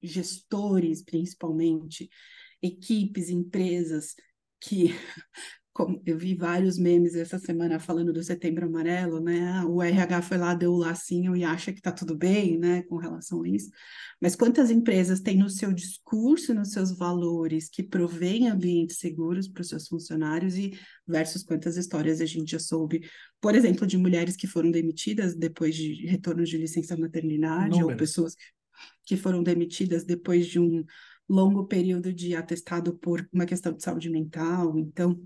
gestores, 0.00 1.02
principalmente, 1.02 2.08
equipes, 2.62 3.28
empresas 3.28 4.14
que 4.60 4.94
eu 6.04 6.18
vi 6.18 6.34
vários 6.34 6.78
memes 6.78 7.14
essa 7.14 7.38
semana 7.38 7.78
falando 7.78 8.12
do 8.12 8.22
Setembro 8.22 8.66
Amarelo, 8.66 9.20
né? 9.20 9.62
O 9.64 9.82
RH 9.82 10.22
foi 10.22 10.36
lá, 10.36 10.54
deu 10.54 10.72
o 10.72 10.78
lacinho 10.78 11.36
e 11.36 11.44
acha 11.44 11.72
que 11.72 11.78
está 11.78 11.92
tudo 11.92 12.16
bem, 12.16 12.58
né, 12.58 12.82
com 12.82 12.96
relação 12.96 13.42
a 13.42 13.48
isso. 13.48 13.70
Mas 14.20 14.34
quantas 14.34 14.70
empresas 14.70 15.20
têm 15.20 15.38
no 15.38 15.48
seu 15.48 15.72
discurso, 15.72 16.52
nos 16.52 16.72
seus 16.72 16.96
valores, 16.96 17.68
que 17.68 17.82
provém 17.82 18.48
ambientes 18.48 18.98
seguros 18.98 19.46
para 19.46 19.62
os 19.62 19.68
seus 19.68 19.86
funcionários 19.86 20.56
e 20.56 20.78
versus 21.06 21.42
quantas 21.42 21.76
histórias 21.76 22.20
a 22.20 22.26
gente 22.26 22.50
já 22.50 22.58
soube, 22.58 23.08
por 23.40 23.54
exemplo, 23.54 23.86
de 23.86 23.96
mulheres 23.96 24.36
que 24.36 24.46
foram 24.46 24.70
demitidas 24.70 25.34
depois 25.34 25.74
de 25.74 26.06
retorno 26.06 26.44
de 26.44 26.58
licença 26.58 26.96
maternidade 26.96 27.70
Números. 27.70 27.90
ou 27.90 27.96
pessoas 27.96 28.34
que 29.06 29.16
foram 29.16 29.42
demitidas 29.42 30.04
depois 30.04 30.46
de 30.46 30.58
um 30.58 30.84
longo 31.28 31.66
período 31.66 32.12
de 32.12 32.34
atestado 32.34 32.96
por 32.96 33.28
uma 33.32 33.44
questão 33.44 33.72
de 33.72 33.82
saúde 33.82 34.08
mental. 34.08 34.78
Então, 34.78 35.20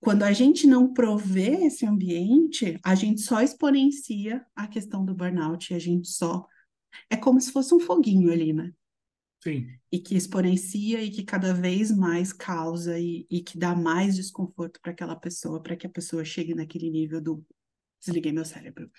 quando 0.00 0.22
a 0.22 0.32
gente 0.32 0.66
não 0.66 0.92
provê 0.92 1.66
esse 1.66 1.84
ambiente, 1.84 2.78
a 2.84 2.94
gente 2.94 3.20
só 3.20 3.40
exponencia 3.40 4.44
a 4.54 4.66
questão 4.68 5.04
do 5.04 5.14
burnout, 5.14 5.72
e 5.72 5.76
a 5.76 5.78
gente 5.78 6.08
só. 6.08 6.46
É 7.10 7.16
como 7.16 7.40
se 7.40 7.52
fosse 7.52 7.74
um 7.74 7.80
foguinho 7.80 8.32
ali, 8.32 8.52
né? 8.52 8.72
Sim. 9.42 9.68
E 9.90 9.98
que 9.98 10.16
exponencia 10.16 11.02
e 11.02 11.10
que 11.10 11.22
cada 11.24 11.52
vez 11.54 11.90
mais 11.94 12.32
causa 12.32 12.98
e, 12.98 13.26
e 13.30 13.40
que 13.40 13.58
dá 13.58 13.74
mais 13.74 14.16
desconforto 14.16 14.80
para 14.80 14.92
aquela 14.92 15.14
pessoa, 15.14 15.62
para 15.62 15.76
que 15.76 15.86
a 15.86 15.90
pessoa 15.90 16.24
chegue 16.24 16.54
naquele 16.54 16.90
nível 16.90 17.20
do 17.20 17.44
desliguei 18.00 18.32
meu 18.32 18.44
cérebro. 18.44 18.90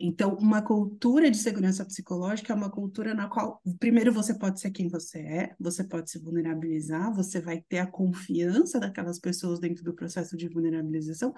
Então, 0.00 0.34
uma 0.36 0.62
cultura 0.62 1.28
de 1.28 1.36
segurança 1.36 1.84
psicológica 1.84 2.52
é 2.52 2.56
uma 2.56 2.70
cultura 2.70 3.14
na 3.14 3.28
qual, 3.28 3.60
primeiro, 3.80 4.12
você 4.12 4.38
pode 4.38 4.60
ser 4.60 4.70
quem 4.70 4.88
você 4.88 5.18
é, 5.18 5.56
você 5.58 5.82
pode 5.82 6.08
se 6.08 6.20
vulnerabilizar, 6.20 7.12
você 7.12 7.40
vai 7.40 7.60
ter 7.68 7.78
a 7.78 7.86
confiança 7.86 8.78
daquelas 8.78 9.18
pessoas 9.18 9.58
dentro 9.58 9.82
do 9.82 9.92
processo 9.92 10.36
de 10.36 10.48
vulnerabilização 10.48 11.34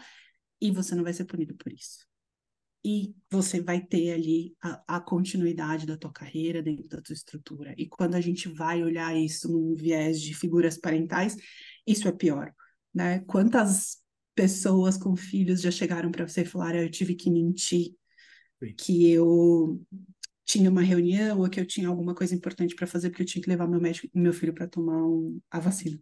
e 0.61 0.71
você 0.71 0.95
não 0.95 1.03
vai 1.03 1.15
ser 1.15 1.25
punido 1.25 1.55
por 1.57 1.73
isso. 1.73 2.07
E 2.85 3.15
você 3.31 3.63
vai 3.63 3.81
ter 3.81 4.13
ali 4.13 4.55
a, 4.63 4.97
a 4.97 5.01
continuidade 5.01 5.87
da 5.87 5.97
tua 5.97 6.13
carreira 6.13 6.63
dentro 6.63 6.87
da 6.89 7.01
tua 7.01 7.15
estrutura. 7.15 7.75
E 7.79 7.87
quando 7.87 8.15
a 8.15 8.21
gente 8.21 8.49
vai 8.49 8.83
olhar 8.83 9.17
isso 9.17 9.51
num 9.51 9.75
viés 9.75 10.21
de 10.21 10.35
figuras 10.35 10.79
parentais, 10.79 11.35
isso 11.87 12.09
é 12.09 12.13
pior, 12.13 12.55
né? 12.95 13.21
Quantas 13.21 13.99
pessoas 14.35 14.97
com 14.97 15.15
filhos 15.17 15.61
já 15.61 15.71
chegaram 15.71 16.11
para 16.11 16.27
você 16.27 16.43
e 16.43 16.47
falaram: 16.47 16.79
ah, 16.79 16.83
eu 16.83 16.91
tive 16.91 17.15
que 17.15 17.31
mentir 17.31 17.95
que 18.77 19.11
eu 19.11 19.81
tinha 20.45 20.71
uma 20.71 20.83
reunião 20.83 21.41
ou 21.41 21.49
que 21.49 21.61
eu 21.61 21.67
tinha 21.67 21.89
alguma 21.89 22.15
coisa 22.15 22.35
importante 22.35 22.75
para 22.75 22.87
fazer 22.87 23.11
porque 23.11 23.23
eu 23.23 23.27
tinha 23.27 23.43
que 23.43 23.49
levar 23.49 23.69
meu 23.69 23.81
médico, 23.81 24.09
meu 24.13 24.33
filho 24.33 24.53
para 24.53 24.67
tomar 24.67 25.05
um, 25.05 25.41
a 25.51 25.61
vacina. 25.61 25.99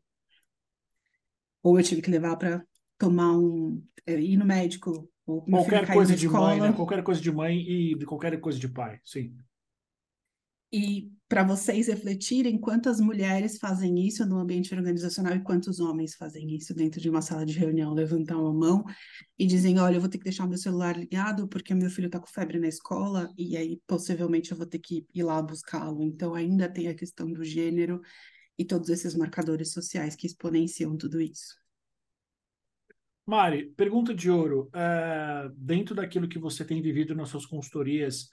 Ou 1.63 1.79
eu 1.79 1.85
tive 1.85 2.01
que 2.01 2.11
levar 2.11 2.37
para 2.37 2.65
tomar 2.97 3.37
um 3.37 3.83
é, 4.07 4.19
ir 4.21 4.37
no 4.37 4.47
médico 4.47 5.11
ou 5.27 5.43
qualquer 5.43 5.93
coisa 5.93 6.17
de 6.17 6.29
mãe, 6.29 6.61
né? 6.61 6.73
Qualquer 6.73 7.03
coisa 7.03 7.21
de 7.21 7.31
mãe 7.31 7.59
e 7.59 7.95
de 7.95 8.07
qualquer 8.07 8.41
coisa 8.41 8.59
de 8.59 8.69
pai, 8.69 8.99
sim 9.05 9.37
e 10.73 11.11
para 11.29 11.43
vocês 11.45 11.89
refletirem 11.89 12.59
quantas 12.59 13.01
mulheres 13.01 13.59
fazem 13.59 14.07
isso 14.07 14.27
no 14.27 14.39
ambiente 14.39 14.75
organizacional 14.75 15.35
e 15.35 15.43
quantos 15.43 15.81
homens 15.81 16.15
fazem 16.15 16.55
isso 16.55 16.75
dentro 16.75 17.01
de 17.01 17.09
uma 17.09 17.23
sala 17.23 17.45
de 17.45 17.59
reunião, 17.59 17.93
levantar 17.95 18.37
uma 18.37 18.53
mão 18.53 18.85
e 19.39 19.47
dizem, 19.47 19.79
olha, 19.79 19.97
eu 19.97 20.01
vou 20.01 20.09
ter 20.09 20.19
que 20.19 20.25
deixar 20.25 20.47
meu 20.47 20.59
celular 20.59 20.97
ligado 20.97 21.49
porque 21.49 21.75
meu 21.75 21.91
filho 21.91 22.07
está 22.07 22.19
com 22.19 22.27
febre 22.27 22.59
na 22.59 22.69
escola 22.69 23.33
e 23.37 23.57
aí 23.57 23.81
possivelmente 23.87 24.53
eu 24.53 24.57
vou 24.57 24.67
ter 24.67 24.79
que 24.79 25.07
ir 25.15 25.23
lá 25.23 25.41
buscá-lo. 25.41 26.03
Então 26.03 26.35
ainda 26.35 26.69
tem 26.69 26.89
a 26.89 26.95
questão 26.95 27.31
do 27.33 27.45
gênero 27.45 28.01
e 28.59 28.65
todos 28.65 28.89
esses 28.89 29.15
marcadores 29.15 29.73
sociais 29.73 30.17
que 30.17 30.27
exponenciam 30.27 30.97
tudo 30.97 31.21
isso. 31.21 31.57
Mari, 33.25 33.67
pergunta 33.77 34.15
de 34.15 34.31
ouro. 34.31 34.71
Uh, 34.75 35.55
dentro 35.55 35.95
daquilo 35.95 36.27
que 36.27 36.39
você 36.39 36.65
tem 36.65 36.81
vivido 36.81 37.15
nas 37.15 37.29
suas 37.29 37.45
consultorias, 37.45 38.31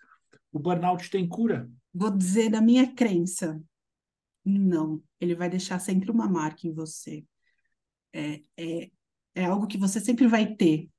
O 0.51 0.59
burnout 0.59 1.09
tem 1.09 1.27
cura? 1.27 1.69
Vou 1.93 2.11
dizer 2.11 2.49
da 2.49 2.61
minha 2.61 2.93
crença. 2.93 3.61
Não, 4.43 5.01
ele 5.19 5.35
vai 5.35 5.49
deixar 5.49 5.79
sempre 5.79 6.11
uma 6.11 6.29
marca 6.29 6.67
em 6.67 6.73
você. 6.73 7.25
É, 8.13 8.41
é, 8.57 8.91
é 9.33 9.45
algo 9.45 9.67
que 9.67 9.77
você 9.77 9.99
sempre 9.99 10.27
vai 10.27 10.55
ter. 10.55 10.89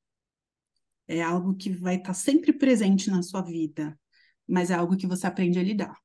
É 1.08 1.22
algo 1.22 1.54
que 1.54 1.70
vai 1.70 1.96
estar 1.96 2.14
sempre 2.14 2.52
presente 2.52 3.10
na 3.10 3.22
sua 3.22 3.40
vida, 3.40 3.98
mas 4.46 4.70
é 4.70 4.74
algo 4.74 4.96
que 4.96 5.06
você 5.06 5.26
aprende 5.26 5.58
a 5.58 5.62
lidar. 5.62 5.96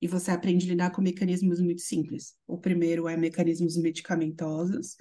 E 0.00 0.06
você 0.06 0.30
aprende 0.30 0.66
a 0.66 0.68
lidar 0.68 0.90
com 0.90 1.02
mecanismos 1.02 1.60
muito 1.60 1.82
simples. 1.82 2.34
O 2.46 2.56
primeiro 2.56 3.08
é 3.08 3.16
mecanismos 3.16 3.76
medicamentosos, 3.76 4.96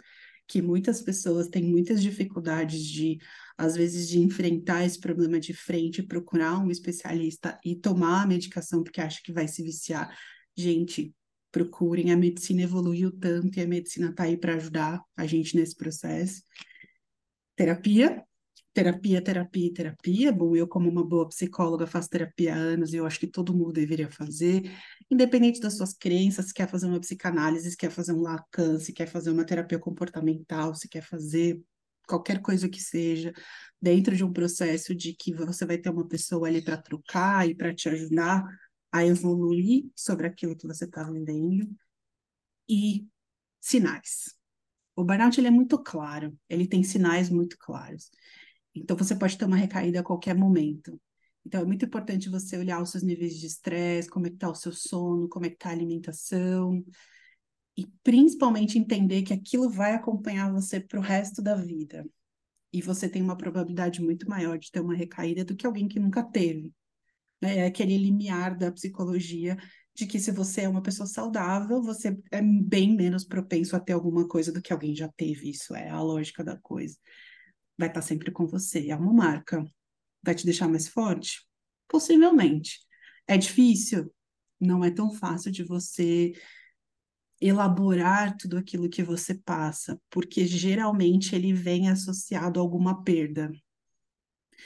que 0.49 0.63
muitas 0.63 0.99
pessoas 0.99 1.47
têm 1.47 1.63
muitas 1.63 2.01
dificuldades 2.01 2.83
de, 2.83 3.19
às 3.55 3.75
vezes, 3.75 4.09
de 4.09 4.19
enfrentar 4.19 4.83
esse 4.83 4.99
problema 4.99 5.39
de 5.39 5.53
frente, 5.53 6.01
procurar 6.01 6.57
um 6.57 6.71
especialista 6.71 7.57
e 7.63 7.75
tomar 7.75 8.23
a 8.23 8.27
medicação 8.27 8.83
porque 8.83 8.99
acha 8.99 9.21
que 9.23 9.31
vai 9.31 9.47
se 9.47 9.61
viciar. 9.61 10.11
Gente, 10.57 11.13
procurem, 11.51 12.11
a 12.11 12.17
medicina 12.17 12.63
evoluiu 12.63 13.11
tanto 13.11 13.59
e 13.59 13.61
a 13.61 13.67
medicina 13.67 14.09
está 14.09 14.23
aí 14.23 14.35
para 14.35 14.55
ajudar 14.55 14.99
a 15.15 15.27
gente 15.27 15.55
nesse 15.55 15.75
processo. 15.75 16.41
Terapia, 17.55 18.23
terapia, 18.73 19.21
terapia, 19.21 19.73
terapia. 19.73 20.31
Bom, 20.31 20.55
eu, 20.55 20.67
como 20.67 20.89
uma 20.89 21.05
boa 21.05 21.27
psicóloga, 21.27 21.87
faço 21.87 22.09
terapia 22.09 22.53
há 22.53 22.57
anos 22.57 22.93
e 22.93 22.97
eu 22.97 23.05
acho 23.05 23.19
que 23.19 23.27
todo 23.27 23.53
mundo 23.53 23.73
deveria 23.73 24.09
fazer, 24.09 24.71
independente 25.09 25.59
das 25.59 25.75
suas 25.75 25.93
crenças, 25.93 26.47
se 26.47 26.53
quer 26.53 26.67
fazer 26.69 26.87
uma 26.87 26.99
psicanálise, 26.99 27.71
se 27.71 27.77
quer 27.77 27.91
fazer 27.91 28.13
um 28.13 28.21
Lacan, 28.21 28.79
se 28.79 28.93
quer 28.93 29.07
fazer 29.07 29.31
uma 29.31 29.45
terapia 29.45 29.79
comportamental, 29.79 30.75
se 30.75 30.87
quer 30.87 31.03
fazer 31.03 31.61
qualquer 32.07 32.41
coisa 32.41 32.67
que 32.67 32.81
seja, 32.81 33.31
dentro 33.81 34.15
de 34.15 34.23
um 34.23 34.33
processo 34.33 34.95
de 34.95 35.13
que 35.13 35.33
você 35.33 35.65
vai 35.65 35.77
ter 35.77 35.89
uma 35.89 36.07
pessoa 36.07 36.47
ali 36.47 36.61
para 36.63 36.77
trocar 36.77 37.47
e 37.47 37.55
para 37.55 37.73
te 37.73 37.87
ajudar 37.87 38.43
a 38.91 39.05
evoluir 39.05 39.85
sobre 39.95 40.25
aquilo 40.27 40.55
que 40.55 40.65
você 40.65 40.85
está 40.85 41.03
vivendo. 41.03 41.69
E 42.67 43.07
sinais. 43.59 44.35
O 44.95 45.03
burnout 45.03 45.39
ele 45.39 45.47
é 45.47 45.51
muito 45.51 45.77
claro, 45.81 46.37
ele 46.49 46.67
tem 46.67 46.83
sinais 46.83 47.29
muito 47.29 47.57
claros. 47.57 48.09
Então, 48.75 48.95
você 48.95 49.15
pode 49.15 49.37
ter 49.37 49.45
uma 49.45 49.57
recaída 49.57 49.99
a 49.99 50.03
qualquer 50.03 50.35
momento. 50.35 50.99
Então, 51.45 51.61
é 51.61 51.65
muito 51.65 51.85
importante 51.85 52.29
você 52.29 52.57
olhar 52.57 52.81
os 52.81 52.91
seus 52.91 53.03
níveis 53.03 53.35
de 53.35 53.47
estresse, 53.47 54.09
como 54.09 54.27
é 54.27 54.29
que 54.29 54.35
está 54.35 54.49
o 54.49 54.55
seu 54.55 54.71
sono, 54.71 55.27
como 55.27 55.45
é 55.45 55.49
que 55.49 55.55
está 55.55 55.69
a 55.69 55.71
alimentação, 55.71 56.83
e 57.77 57.87
principalmente 58.03 58.77
entender 58.77 59.23
que 59.23 59.33
aquilo 59.33 59.69
vai 59.69 59.93
acompanhar 59.93 60.51
você 60.51 60.79
para 60.79 60.99
o 60.99 61.03
resto 61.03 61.41
da 61.41 61.55
vida. 61.55 62.05
E 62.71 62.81
você 62.81 63.09
tem 63.09 63.21
uma 63.21 63.37
probabilidade 63.37 64.01
muito 64.01 64.29
maior 64.29 64.59
de 64.59 64.69
ter 64.69 64.79
uma 64.79 64.93
recaída 64.93 65.43
do 65.43 65.55
que 65.55 65.65
alguém 65.65 65.87
que 65.87 65.99
nunca 65.99 66.23
teve. 66.23 66.71
Né? 67.41 67.59
É 67.59 67.65
aquele 67.65 67.97
limiar 67.97 68.57
da 68.57 68.71
psicologia 68.71 69.57
de 69.95 70.05
que 70.05 70.19
se 70.19 70.31
você 70.31 70.61
é 70.61 70.69
uma 70.69 70.83
pessoa 70.83 71.07
saudável, 71.07 71.81
você 71.81 72.17
é 72.31 72.41
bem 72.41 72.95
menos 72.95 73.23
propenso 73.23 73.75
a 73.75 73.79
ter 73.79 73.93
alguma 73.93 74.27
coisa 74.27 74.51
do 74.51 74.61
que 74.61 74.71
alguém 74.71 74.95
já 74.95 75.07
teve. 75.17 75.49
Isso 75.49 75.73
é 75.73 75.89
a 75.89 76.01
lógica 76.01 76.43
da 76.43 76.57
coisa 76.57 76.97
vai 77.79 77.87
estar 77.87 78.01
sempre 78.01 78.29
com 78.29 78.45
você. 78.45 78.89
É 78.89 78.95
uma 78.95 79.13
marca. 79.13 79.65
Vai 80.21 80.35
te 80.35 80.43
deixar 80.43 80.67
mais 80.67 80.89
forte? 80.89 81.47
Possivelmente. 81.87 82.77
É 83.25 83.37
difícil? 83.37 84.13
Não 84.59 84.83
é 84.83 84.91
tão 84.91 85.13
fácil 85.13 85.49
de 85.49 85.63
você 85.63 86.33
elaborar 87.39 88.35
tudo 88.35 88.57
aquilo 88.57 88.89
que 88.89 89.01
você 89.01 89.33
passa, 89.33 89.97
porque 90.09 90.45
geralmente 90.45 91.33
ele 91.33 91.53
vem 91.53 91.87
associado 91.87 92.59
a 92.59 92.61
alguma 92.61 93.01
perda. 93.01 93.49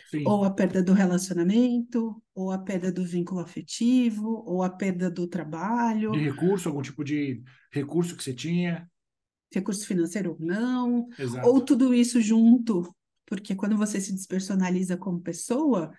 Sim. 0.10 0.24
Ou 0.26 0.44
a 0.44 0.50
perda 0.50 0.82
do 0.82 0.92
relacionamento, 0.92 2.20
ou 2.34 2.50
a 2.50 2.58
perda 2.58 2.92
do 2.92 3.06
vínculo 3.06 3.42
afetivo, 3.42 4.44
ou 4.48 4.64
a 4.64 4.72
perda 4.72 5.12
do 5.12 5.28
trabalho. 5.28 6.14
De 6.14 6.18
recurso, 6.18 6.68
algum 6.68 6.82
tipo 6.82 7.04
de 7.04 7.44
recurso 7.72 8.18
que 8.18 8.24
você 8.24 8.34
tinha. 8.34 8.90
Recurso 9.54 9.86
financeiro 9.86 10.32
ou 10.32 10.38
não. 10.40 11.08
Exato. 11.20 11.48
Ou 11.48 11.62
tudo 11.62 11.94
isso 11.94 12.20
junto 12.20 12.92
porque 13.26 13.56
quando 13.56 13.78
você 13.78 14.00
se 14.00 14.14
despersonaliza 14.14 14.98
como 14.98 15.20
pessoa, 15.20 15.92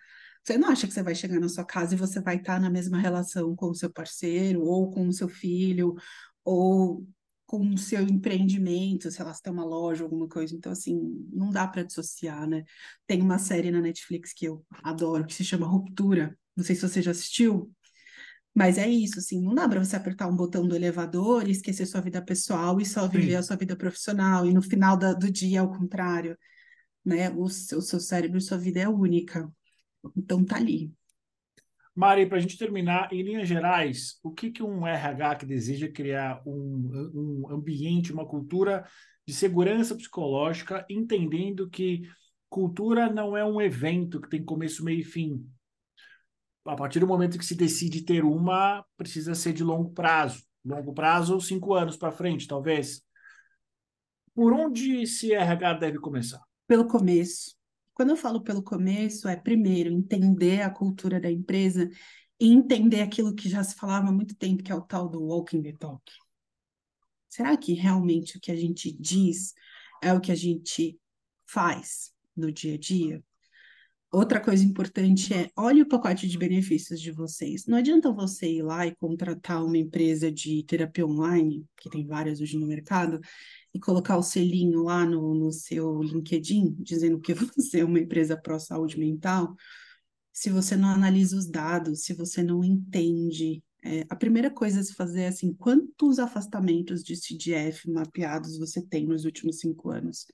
você 0.42 0.58
não 0.58 0.68
acha 0.68 0.86
que 0.86 0.92
você 0.92 1.02
vai 1.02 1.14
chegar 1.14 1.40
na 1.40 1.48
sua 1.48 1.64
casa 1.64 1.94
e 1.94 1.98
você 1.98 2.20
vai 2.20 2.36
estar 2.36 2.60
na 2.60 2.68
mesma 2.68 2.98
relação 2.98 3.56
com 3.56 3.70
o 3.70 3.74
seu 3.74 3.90
parceiro, 3.90 4.62
ou 4.62 4.90
com 4.90 5.08
o 5.08 5.12
seu 5.12 5.28
filho, 5.28 5.94
ou 6.44 7.06
com 7.46 7.60
o 7.60 7.78
seu 7.78 8.02
empreendimento, 8.02 9.10
sei 9.10 9.24
lá, 9.24 9.32
se 9.32 9.42
tem 9.42 9.52
uma 9.52 9.64
loja, 9.64 10.04
alguma 10.04 10.28
coisa. 10.28 10.54
Então, 10.54 10.70
assim, 10.70 10.98
não 11.32 11.50
dá 11.50 11.66
para 11.66 11.82
dissociar, 11.82 12.46
né? 12.46 12.64
Tem 13.06 13.22
uma 13.22 13.38
série 13.38 13.70
na 13.70 13.80
Netflix 13.80 14.32
que 14.34 14.46
eu 14.46 14.64
adoro, 14.82 15.24
que 15.24 15.34
se 15.34 15.44
chama 15.44 15.66
Ruptura. 15.66 16.36
Não 16.54 16.64
sei 16.64 16.76
se 16.76 16.82
você 16.82 17.00
já 17.00 17.12
assistiu. 17.12 17.72
Mas 18.54 18.78
é 18.78 18.88
isso, 18.88 19.18
assim, 19.18 19.42
não 19.42 19.54
dá 19.54 19.68
para 19.68 19.82
você 19.82 19.96
apertar 19.96 20.28
um 20.28 20.36
botão 20.36 20.66
do 20.66 20.76
elevador 20.76 21.48
e 21.48 21.50
esquecer 21.50 21.86
sua 21.86 22.00
vida 22.00 22.22
pessoal 22.22 22.80
e 22.80 22.86
só 22.86 23.08
viver 23.08 23.32
Sim. 23.32 23.36
a 23.36 23.42
sua 23.42 23.56
vida 23.56 23.74
profissional, 23.74 24.46
e 24.46 24.52
no 24.52 24.62
final 24.62 24.96
da, 24.96 25.12
do 25.12 25.30
dia, 25.30 25.60
ao 25.60 25.72
contrário 25.72 26.36
né? 27.04 27.30
O 27.30 27.48
seu, 27.48 27.78
o 27.78 27.82
seu 27.82 28.00
cérebro, 28.00 28.40
sua 28.40 28.58
vida 28.58 28.80
é 28.80 28.88
única. 28.88 29.50
Então 30.16 30.44
tá 30.44 30.56
ali. 30.56 30.92
Mari, 31.94 32.26
para 32.26 32.38
a 32.38 32.40
gente 32.40 32.58
terminar, 32.58 33.12
em 33.12 33.22
linhas 33.22 33.48
gerais, 33.48 34.18
o 34.22 34.32
que, 34.32 34.50
que 34.50 34.62
um 34.62 34.84
RH 34.84 35.36
que 35.36 35.46
deseja 35.46 35.88
criar 35.88 36.42
um, 36.44 37.44
um 37.46 37.50
ambiente, 37.50 38.12
uma 38.12 38.26
cultura 38.26 38.84
de 39.26 39.32
segurança 39.32 39.94
psicológica, 39.94 40.84
entendendo 40.90 41.70
que 41.70 42.02
cultura 42.48 43.12
não 43.12 43.36
é 43.36 43.44
um 43.44 43.60
evento 43.60 44.20
que 44.20 44.28
tem 44.28 44.44
começo, 44.44 44.84
meio 44.84 45.00
e 45.00 45.04
fim. 45.04 45.48
A 46.64 46.74
partir 46.74 46.98
do 46.98 47.06
momento 47.06 47.38
que 47.38 47.44
se 47.44 47.54
decide 47.54 48.02
ter 48.02 48.24
uma, 48.24 48.84
precisa 48.96 49.34
ser 49.34 49.52
de 49.52 49.62
longo 49.62 49.90
prazo. 49.92 50.42
Longo 50.64 50.92
prazo, 50.94 51.40
cinco 51.40 51.74
anos 51.74 51.96
para 51.96 52.10
frente, 52.10 52.48
talvez. 52.48 53.02
Por 54.34 54.52
onde 54.52 55.02
esse 55.02 55.32
RH 55.32 55.74
deve 55.74 55.98
começar? 55.98 56.42
Pelo 56.66 56.86
começo. 56.86 57.56
Quando 57.92 58.10
eu 58.10 58.16
falo 58.16 58.42
pelo 58.42 58.62
começo, 58.62 59.28
é 59.28 59.36
primeiro 59.36 59.92
entender 59.92 60.62
a 60.62 60.70
cultura 60.70 61.20
da 61.20 61.30
empresa 61.30 61.88
e 62.40 62.52
entender 62.52 63.00
aquilo 63.02 63.34
que 63.34 63.48
já 63.48 63.62
se 63.62 63.76
falava 63.76 64.08
há 64.08 64.12
muito 64.12 64.34
tempo, 64.34 64.62
que 64.62 64.72
é 64.72 64.74
o 64.74 64.80
tal 64.80 65.08
do 65.08 65.22
walking 65.22 65.62
the 65.62 65.72
talk. 65.72 66.02
Será 67.28 67.56
que 67.56 67.72
realmente 67.72 68.36
o 68.36 68.40
que 68.40 68.50
a 68.52 68.56
gente 68.56 68.92
diz 68.92 69.54
é 70.02 70.12
o 70.12 70.20
que 70.20 70.32
a 70.32 70.36
gente 70.36 70.98
faz 71.46 72.12
no 72.36 72.52
dia 72.52 72.74
a 72.74 72.78
dia? 72.78 73.24
Outra 74.14 74.40
coisa 74.40 74.64
importante 74.64 75.34
é 75.34 75.50
olhe 75.56 75.82
o 75.82 75.88
pacote 75.88 76.28
de 76.28 76.38
benefícios 76.38 77.00
de 77.00 77.10
vocês. 77.10 77.66
Não 77.66 77.76
adianta 77.76 78.12
você 78.12 78.46
ir 78.46 78.62
lá 78.62 78.86
e 78.86 78.94
contratar 78.94 79.64
uma 79.64 79.76
empresa 79.76 80.30
de 80.30 80.62
terapia 80.62 81.04
online, 81.04 81.66
que 81.76 81.90
tem 81.90 82.06
várias 82.06 82.40
hoje 82.40 82.56
no 82.56 82.64
mercado, 82.64 83.18
e 83.74 83.80
colocar 83.80 84.16
o 84.16 84.22
selinho 84.22 84.84
lá 84.84 85.04
no, 85.04 85.34
no 85.34 85.50
seu 85.50 86.00
LinkedIn, 86.00 86.76
dizendo 86.78 87.18
que 87.18 87.34
você 87.58 87.80
é 87.80 87.84
uma 87.84 87.98
empresa 87.98 88.36
pró-saúde 88.36 89.00
mental, 89.00 89.52
se 90.32 90.48
você 90.48 90.76
não 90.76 90.90
analisa 90.90 91.36
os 91.36 91.50
dados, 91.50 92.04
se 92.04 92.14
você 92.14 92.40
não 92.40 92.62
entende. 92.62 93.64
É, 93.82 94.04
a 94.08 94.14
primeira 94.14 94.48
coisa 94.48 94.78
a 94.78 94.84
se 94.84 94.94
fazer 94.94 95.22
é 95.22 95.28
assim: 95.28 95.52
quantos 95.52 96.20
afastamentos 96.20 97.02
de 97.02 97.16
CDF 97.16 97.90
mapeados 97.90 98.58
você 98.58 98.80
tem 98.80 99.08
nos 99.08 99.24
últimos 99.24 99.58
cinco 99.58 99.90
anos? 99.90 100.24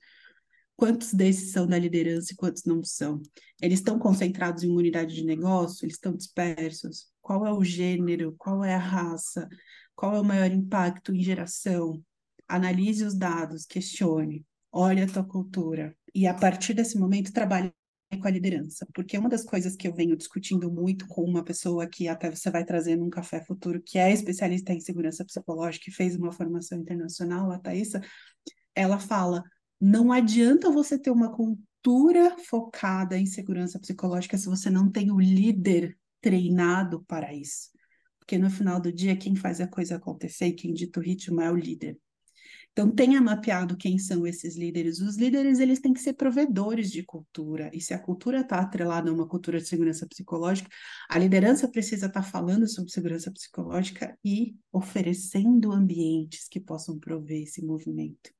Quantos 0.81 1.13
desses 1.13 1.51
são 1.51 1.67
da 1.67 1.77
liderança 1.77 2.33
e 2.33 2.35
quantos 2.35 2.63
não 2.65 2.83
são? 2.83 3.21
Eles 3.61 3.77
estão 3.77 3.99
concentrados 3.99 4.63
em 4.63 4.69
uma 4.69 4.79
unidade 4.79 5.13
de 5.13 5.23
negócio? 5.23 5.85
Eles 5.85 5.93
estão 5.93 6.15
dispersos? 6.15 7.11
Qual 7.21 7.45
é 7.45 7.53
o 7.53 7.63
gênero? 7.63 8.33
Qual 8.35 8.63
é 8.63 8.73
a 8.73 8.79
raça? 8.79 9.47
Qual 9.95 10.15
é 10.15 10.19
o 10.19 10.23
maior 10.25 10.49
impacto 10.51 11.13
em 11.13 11.21
geração? 11.21 12.03
analise 12.51 13.05
os 13.05 13.15
dados, 13.15 13.65
questione, 13.65 14.45
olhe 14.71 15.01
a 15.01 15.07
tua 15.07 15.23
cultura 15.23 15.95
e 16.13 16.27
a 16.27 16.33
partir 16.33 16.73
desse 16.73 16.97
momento 16.97 17.31
trabalhe 17.31 17.71
com 18.19 18.27
a 18.27 18.31
liderança, 18.31 18.85
porque 18.93 19.17
uma 19.17 19.29
das 19.29 19.45
coisas 19.45 19.73
que 19.73 19.87
eu 19.87 19.93
venho 19.93 20.17
discutindo 20.17 20.69
muito 20.69 21.07
com 21.07 21.23
uma 21.23 21.45
pessoa 21.45 21.87
que 21.87 22.09
até 22.09 22.29
você 22.29 22.51
vai 22.51 22.65
trazer 22.65 22.97
num 22.97 23.09
café 23.09 23.41
futuro, 23.45 23.81
que 23.81 23.97
é 23.97 24.11
especialista 24.11 24.73
em 24.73 24.81
segurança 24.81 25.23
psicológica 25.23 25.89
e 25.89 25.93
fez 25.93 26.17
uma 26.17 26.33
formação 26.33 26.77
internacional, 26.77 27.49
a 27.51 27.57
Thaisa, 27.57 28.01
ela 28.75 28.99
fala: 28.99 29.41
não 29.81 30.11
adianta 30.11 30.69
você 30.69 30.97
ter 30.97 31.09
uma 31.09 31.31
cultura 31.31 32.37
focada 32.37 33.17
em 33.17 33.25
segurança 33.25 33.79
psicológica 33.79 34.37
se 34.37 34.45
você 34.45 34.69
não 34.69 34.91
tem 34.91 35.11
o 35.11 35.19
líder 35.19 35.97
treinado 36.21 37.03
para 37.07 37.33
isso. 37.33 37.71
Porque 38.19 38.37
no 38.37 38.51
final 38.51 38.79
do 38.79 38.93
dia, 38.93 39.17
quem 39.17 39.35
faz 39.35 39.59
a 39.59 39.67
coisa 39.67 39.95
acontecer 39.95 40.47
e 40.47 40.53
quem 40.53 40.71
dita 40.71 40.99
o 40.99 41.03
ritmo 41.03 41.41
é 41.41 41.51
o 41.51 41.55
líder. 41.55 41.97
Então, 42.71 42.89
tenha 42.89 43.19
mapeado 43.19 43.75
quem 43.75 43.97
são 43.97 44.25
esses 44.25 44.55
líderes. 44.55 45.01
Os 45.01 45.17
líderes, 45.17 45.59
eles 45.59 45.79
têm 45.79 45.91
que 45.91 45.99
ser 45.99 46.13
provedores 46.13 46.89
de 46.91 47.03
cultura. 47.03 47.69
E 47.73 47.81
se 47.81 47.93
a 47.93 47.99
cultura 47.99 48.41
está 48.41 48.59
atrelada 48.59 49.09
a 49.09 49.13
uma 49.13 49.27
cultura 49.27 49.59
de 49.59 49.67
segurança 49.67 50.07
psicológica, 50.07 50.69
a 51.09 51.17
liderança 51.17 51.67
precisa 51.67 52.05
estar 52.05 52.21
tá 52.21 52.25
falando 52.25 52.67
sobre 52.69 52.91
segurança 52.91 53.31
psicológica 53.31 54.17
e 54.23 54.55
oferecendo 54.71 55.71
ambientes 55.71 56.47
que 56.47 56.59
possam 56.59 56.97
prover 56.99 57.41
esse 57.41 57.65
movimento. 57.65 58.31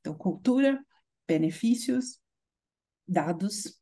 Então, 0.00 0.14
cultura, 0.14 0.84
benefícios, 1.26 2.18
dados 3.06 3.78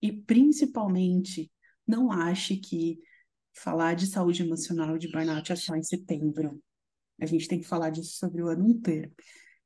e, 0.00 0.12
principalmente, 0.12 1.50
não 1.86 2.10
ache 2.10 2.56
que 2.56 2.98
falar 3.54 3.94
de 3.94 4.06
saúde 4.06 4.42
emocional 4.42 4.98
de 4.98 5.10
burnout 5.10 5.52
é 5.52 5.56
só 5.56 5.76
em 5.76 5.82
setembro. 5.82 6.62
A 7.20 7.26
gente 7.26 7.46
tem 7.46 7.60
que 7.60 7.66
falar 7.66 7.90
disso 7.90 8.16
sobre 8.16 8.42
o 8.42 8.48
ano 8.48 8.66
inteiro. 8.68 9.12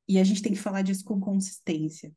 E 0.07 0.19
a 0.19 0.23
gente 0.23 0.41
tem 0.41 0.53
que 0.53 0.59
falar 0.59 0.81
disso 0.81 1.03
com 1.03 1.19
consistência. 1.19 2.13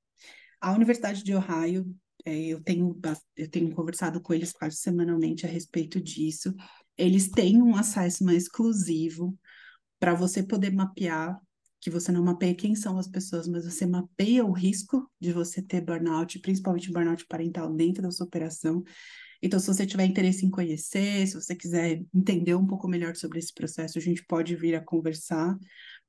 A 0.60 0.72
Universidade 0.72 1.24
de 1.24 1.34
Ohio, 1.34 1.86
é, 2.24 2.38
eu, 2.38 2.62
tenho, 2.62 2.98
eu 3.36 3.50
tenho 3.50 3.74
conversado 3.74 4.20
com 4.20 4.34
eles 4.34 4.52
quase 4.52 4.76
semanalmente 4.76 5.46
a 5.46 5.48
respeito 5.48 6.00
disso. 6.00 6.54
Eles 6.96 7.30
têm 7.30 7.62
um 7.62 7.74
acesso 7.76 8.28
exclusivo 8.30 9.38
para 9.98 10.14
você 10.14 10.42
poder 10.42 10.72
mapear, 10.72 11.38
que 11.80 11.90
você 11.90 12.12
não 12.12 12.22
mapeia 12.22 12.54
quem 12.54 12.74
são 12.74 12.98
as 12.98 13.08
pessoas, 13.08 13.48
mas 13.48 13.64
você 13.64 13.86
mapeia 13.86 14.44
o 14.44 14.52
risco 14.52 15.10
de 15.18 15.32
você 15.32 15.62
ter 15.62 15.80
burnout, 15.80 16.38
principalmente 16.40 16.92
burnout 16.92 17.26
parental 17.26 17.72
dentro 17.74 18.02
da 18.02 18.10
sua 18.10 18.26
operação. 18.26 18.84
Então, 19.42 19.58
se 19.58 19.66
você 19.66 19.86
tiver 19.86 20.04
interesse 20.04 20.44
em 20.44 20.50
conhecer, 20.50 21.26
se 21.26 21.34
você 21.34 21.56
quiser 21.56 22.04
entender 22.14 22.54
um 22.54 22.66
pouco 22.66 22.86
melhor 22.86 23.16
sobre 23.16 23.38
esse 23.38 23.54
processo, 23.54 23.96
a 23.96 24.00
gente 24.00 24.22
pode 24.26 24.54
vir 24.54 24.74
a 24.74 24.84
conversar. 24.84 25.58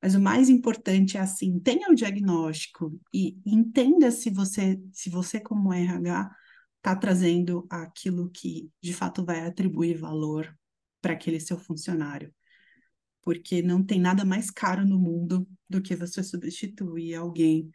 Mas 0.01 0.15
o 0.15 0.19
mais 0.19 0.49
importante 0.49 1.15
é 1.15 1.21
assim, 1.21 1.57
tenha 1.59 1.89
o 1.89 1.95
diagnóstico 1.95 2.99
e 3.13 3.39
entenda 3.45 4.11
se 4.11 4.29
você, 4.29 4.81
se 4.91 5.09
você 5.09 5.39
como 5.39 5.73
RH 5.73 6.29
está 6.77 6.95
trazendo 6.95 7.65
aquilo 7.69 8.29
que 8.31 8.69
de 8.81 8.93
fato 8.93 9.23
vai 9.23 9.45
atribuir 9.45 9.97
valor 9.97 10.53
para 10.99 11.13
aquele 11.13 11.39
seu 11.39 11.57
funcionário. 11.57 12.33
Porque 13.21 13.61
não 13.61 13.83
tem 13.83 13.99
nada 13.99 14.25
mais 14.25 14.49
caro 14.49 14.85
no 14.85 14.99
mundo 14.99 15.47
do 15.71 15.81
que 15.81 15.95
você 15.95 16.21
substituir 16.21 17.15
alguém 17.15 17.71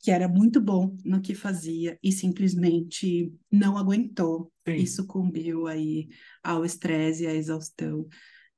que 0.00 0.10
era 0.10 0.28
muito 0.28 0.60
bom 0.60 0.96
no 1.04 1.20
que 1.20 1.34
fazia 1.34 1.98
e 2.02 2.12
simplesmente 2.12 3.32
não 3.50 3.76
aguentou 3.76 4.52
Sim. 4.66 4.74
e 4.74 4.86
sucumbiu 4.86 5.66
aí 5.66 6.08
ao 6.42 6.64
estresse 6.64 7.24
e 7.24 7.26
à 7.26 7.34
exaustão, 7.34 8.06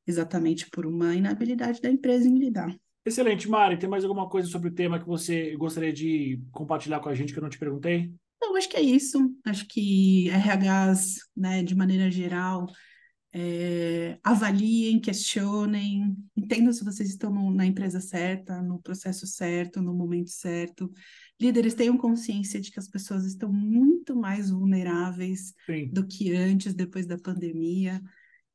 exatamente 0.07 0.69
por 0.69 0.87
uma 0.87 1.15
inabilidade 1.15 1.81
da 1.81 1.91
empresa 1.91 2.29
em 2.29 2.39
lidar. 2.39 2.75
Excelente, 3.05 3.49
Mari. 3.49 3.79
Tem 3.79 3.89
mais 3.89 4.05
alguma 4.05 4.29
coisa 4.29 4.49
sobre 4.49 4.69
o 4.69 4.75
tema 4.75 5.01
que 5.01 5.07
você 5.07 5.57
gostaria 5.57 5.93
de 5.93 6.41
compartilhar 6.53 7.01
com 7.01 7.09
a 7.09 7.15
gente 7.15 7.33
que 7.33 7.39
eu 7.39 7.43
não 7.43 7.49
te 7.49 7.59
perguntei? 7.59 8.13
Não, 8.41 8.57
acho 8.57 8.69
que 8.69 8.77
é 8.77 8.83
isso. 8.83 9.35
Acho 9.45 9.67
que 9.67 10.29
RHs, 10.29 11.17
né, 11.35 11.63
de 11.63 11.75
maneira 11.75 12.11
geral, 12.11 12.67
é, 13.33 14.19
avaliem, 14.25 15.01
questionem, 15.01 16.17
entendam 16.37 16.73
se 16.73 16.85
vocês 16.85 17.11
estão 17.11 17.51
na 17.53 17.65
empresa 17.65 18.01
certa, 18.01 18.61
no 18.61 18.81
processo 18.81 19.27
certo, 19.27 19.81
no 19.81 19.95
momento 19.95 20.31
certo. 20.31 20.91
Líderes 21.41 21.75
tenham 21.75 21.97
consciência 21.97 22.61
de 22.61 22.71
que 22.71 22.79
as 22.79 22.89
pessoas 22.89 23.25
estão 23.25 23.53
muito 23.53 24.17
mais 24.17 24.51
vulneráveis 24.51 25.55
Sim. 25.67 25.89
do 25.93 26.07
que 26.07 26.35
antes, 26.35 26.75
depois 26.75 27.07
da 27.07 27.19
pandemia. 27.19 28.03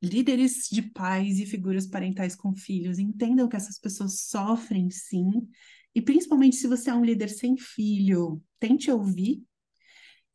Líderes 0.02 0.68
de 0.70 0.82
pais 0.82 1.40
e 1.40 1.46
figuras 1.46 1.86
parentais 1.86 2.36
com 2.36 2.54
filhos 2.54 2.98
entendam 2.98 3.48
que 3.48 3.56
essas 3.56 3.78
pessoas 3.78 4.20
sofrem 4.20 4.90
sim, 4.90 5.48
e 5.94 6.02
principalmente 6.02 6.56
se 6.56 6.68
você 6.68 6.90
é 6.90 6.94
um 6.94 7.02
líder 7.02 7.30
sem 7.30 7.56
filho, 7.56 8.42
tente 8.60 8.90
ouvir 8.90 9.42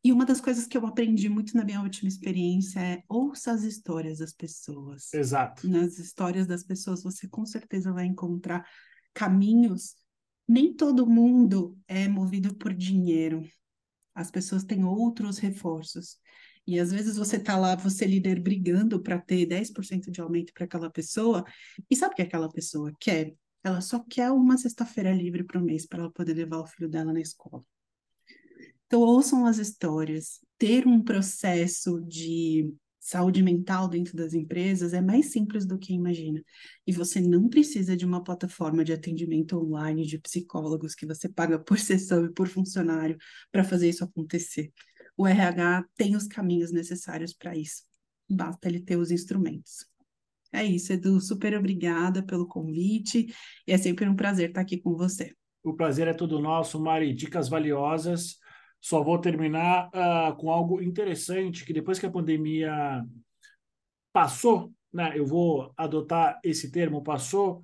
e 0.04 0.12
uma 0.12 0.26
das 0.26 0.42
coisas 0.42 0.66
que 0.66 0.76
eu 0.76 0.86
aprendi 0.86 1.30
muito 1.30 1.56
na 1.56 1.64
minha 1.64 1.82
última 1.82 2.08
experiência 2.08 2.80
é 2.80 3.04
ouça 3.08 3.52
as 3.52 3.64
histórias 3.64 4.18
das 4.18 4.34
pessoas. 4.34 5.14
Exato. 5.14 5.68
Nas 5.68 6.00
histórias 6.00 6.48
das 6.48 6.64
pessoas 6.64 7.04
você 7.04 7.28
com 7.28 7.46
certeza 7.46 7.94
vai 7.94 8.06
encontrar 8.06 8.66
caminhos. 9.14 9.96
Nem 10.48 10.74
todo 10.74 11.08
mundo 11.08 11.78
é 11.88 12.08
movido 12.08 12.56
por 12.56 12.74
dinheiro. 12.74 13.44
As 14.16 14.32
pessoas 14.32 14.64
têm 14.64 14.84
outros 14.84 15.38
reforços. 15.38 16.18
E 16.66 16.80
às 16.80 16.92
vezes 16.92 17.18
você 17.18 17.40
tá 17.40 17.58
lá, 17.58 17.76
você 17.76 18.06
líder 18.06 18.40
brigando 18.40 19.02
para 19.02 19.20
ter 19.20 19.46
10% 19.46 20.12
de 20.12 20.22
aumento 20.22 20.54
para 20.54 20.66
aquela 20.66 20.90
pessoa, 20.90 21.44
e 21.90 21.96
sabe 21.96 22.14
o 22.14 22.16
que 22.16 22.22
aquela 22.22 22.50
pessoa 22.50 22.92
quer? 23.00 23.34
Ela 23.64 23.82
só 23.82 24.00
quer 24.00 24.32
uma 24.32 24.58
sexta-feira 24.58 25.14
livre 25.14 25.44
para 25.44 25.60
o 25.60 25.64
mês 25.64 25.86
para 25.86 26.02
ela 26.02 26.12
poder 26.12 26.34
levar 26.34 26.60
o 26.60 26.68
filho 26.68 26.90
dela 26.90 27.14
na 27.14 27.22
escola. 27.22 27.64
Então, 28.92 29.00
ouçam 29.04 29.46
as 29.46 29.58
histórias. 29.58 30.42
Ter 30.58 30.86
um 30.86 31.02
processo 31.02 32.02
de 32.02 32.70
saúde 33.00 33.42
mental 33.42 33.88
dentro 33.88 34.18
das 34.18 34.34
empresas 34.34 34.94
é 34.94 35.00
mais 35.00 35.32
simples 35.32 35.66
do 35.66 35.80
que 35.80 35.94
imagina. 35.94 36.44
E 36.86 36.92
você 36.92 37.22
não 37.22 37.48
precisa 37.48 37.96
de 37.96 38.06
uma 38.06 38.22
plataforma 38.22 38.84
de 38.84 38.92
atendimento 38.92 39.58
online 39.58 40.06
de 40.06 40.20
psicólogos 40.20 40.94
que 40.94 41.06
você 41.06 41.30
paga 41.30 41.58
por 41.58 41.80
sessão 41.80 42.26
e 42.26 42.34
por 42.34 42.50
funcionário 42.50 43.18
para 43.50 43.64
fazer 43.64 43.88
isso 43.88 44.04
acontecer. 44.04 44.74
O 45.16 45.26
RH 45.26 45.86
tem 45.96 46.18
os 46.18 46.28
caminhos 46.28 46.74
necessários 46.74 47.32
para 47.32 47.56
isso. 47.56 47.84
Basta 48.30 48.68
ele 48.68 48.82
ter 48.82 48.98
os 48.98 49.10
instrumentos. 49.10 49.86
É 50.52 50.66
isso, 50.66 50.92
Edu. 50.92 51.22
Super 51.22 51.58
obrigada 51.58 52.22
pelo 52.22 52.46
convite. 52.46 53.34
E 53.66 53.72
é 53.72 53.78
sempre 53.78 54.10
um 54.10 54.18
prazer 54.18 54.50
estar 54.50 54.60
aqui 54.60 54.82
com 54.82 54.98
você. 54.98 55.34
O 55.64 55.74
prazer 55.74 56.10
é 56.10 56.14
todo 56.14 56.42
nosso, 56.42 56.78
Mari. 56.78 57.14
Dicas 57.14 57.48
valiosas. 57.48 58.41
Só 58.82 59.04
vou 59.04 59.20
terminar 59.20 59.90
uh, 59.90 60.36
com 60.36 60.52
algo 60.52 60.82
interessante, 60.82 61.64
que 61.64 61.72
depois 61.72 62.00
que 62.00 62.06
a 62.06 62.12
pandemia 62.12 63.06
passou, 64.12 64.74
né, 64.92 65.14
eu 65.16 65.26
vou 65.26 65.72
adotar 65.78 66.40
esse 66.44 66.72
termo, 66.72 67.04
passou, 67.04 67.64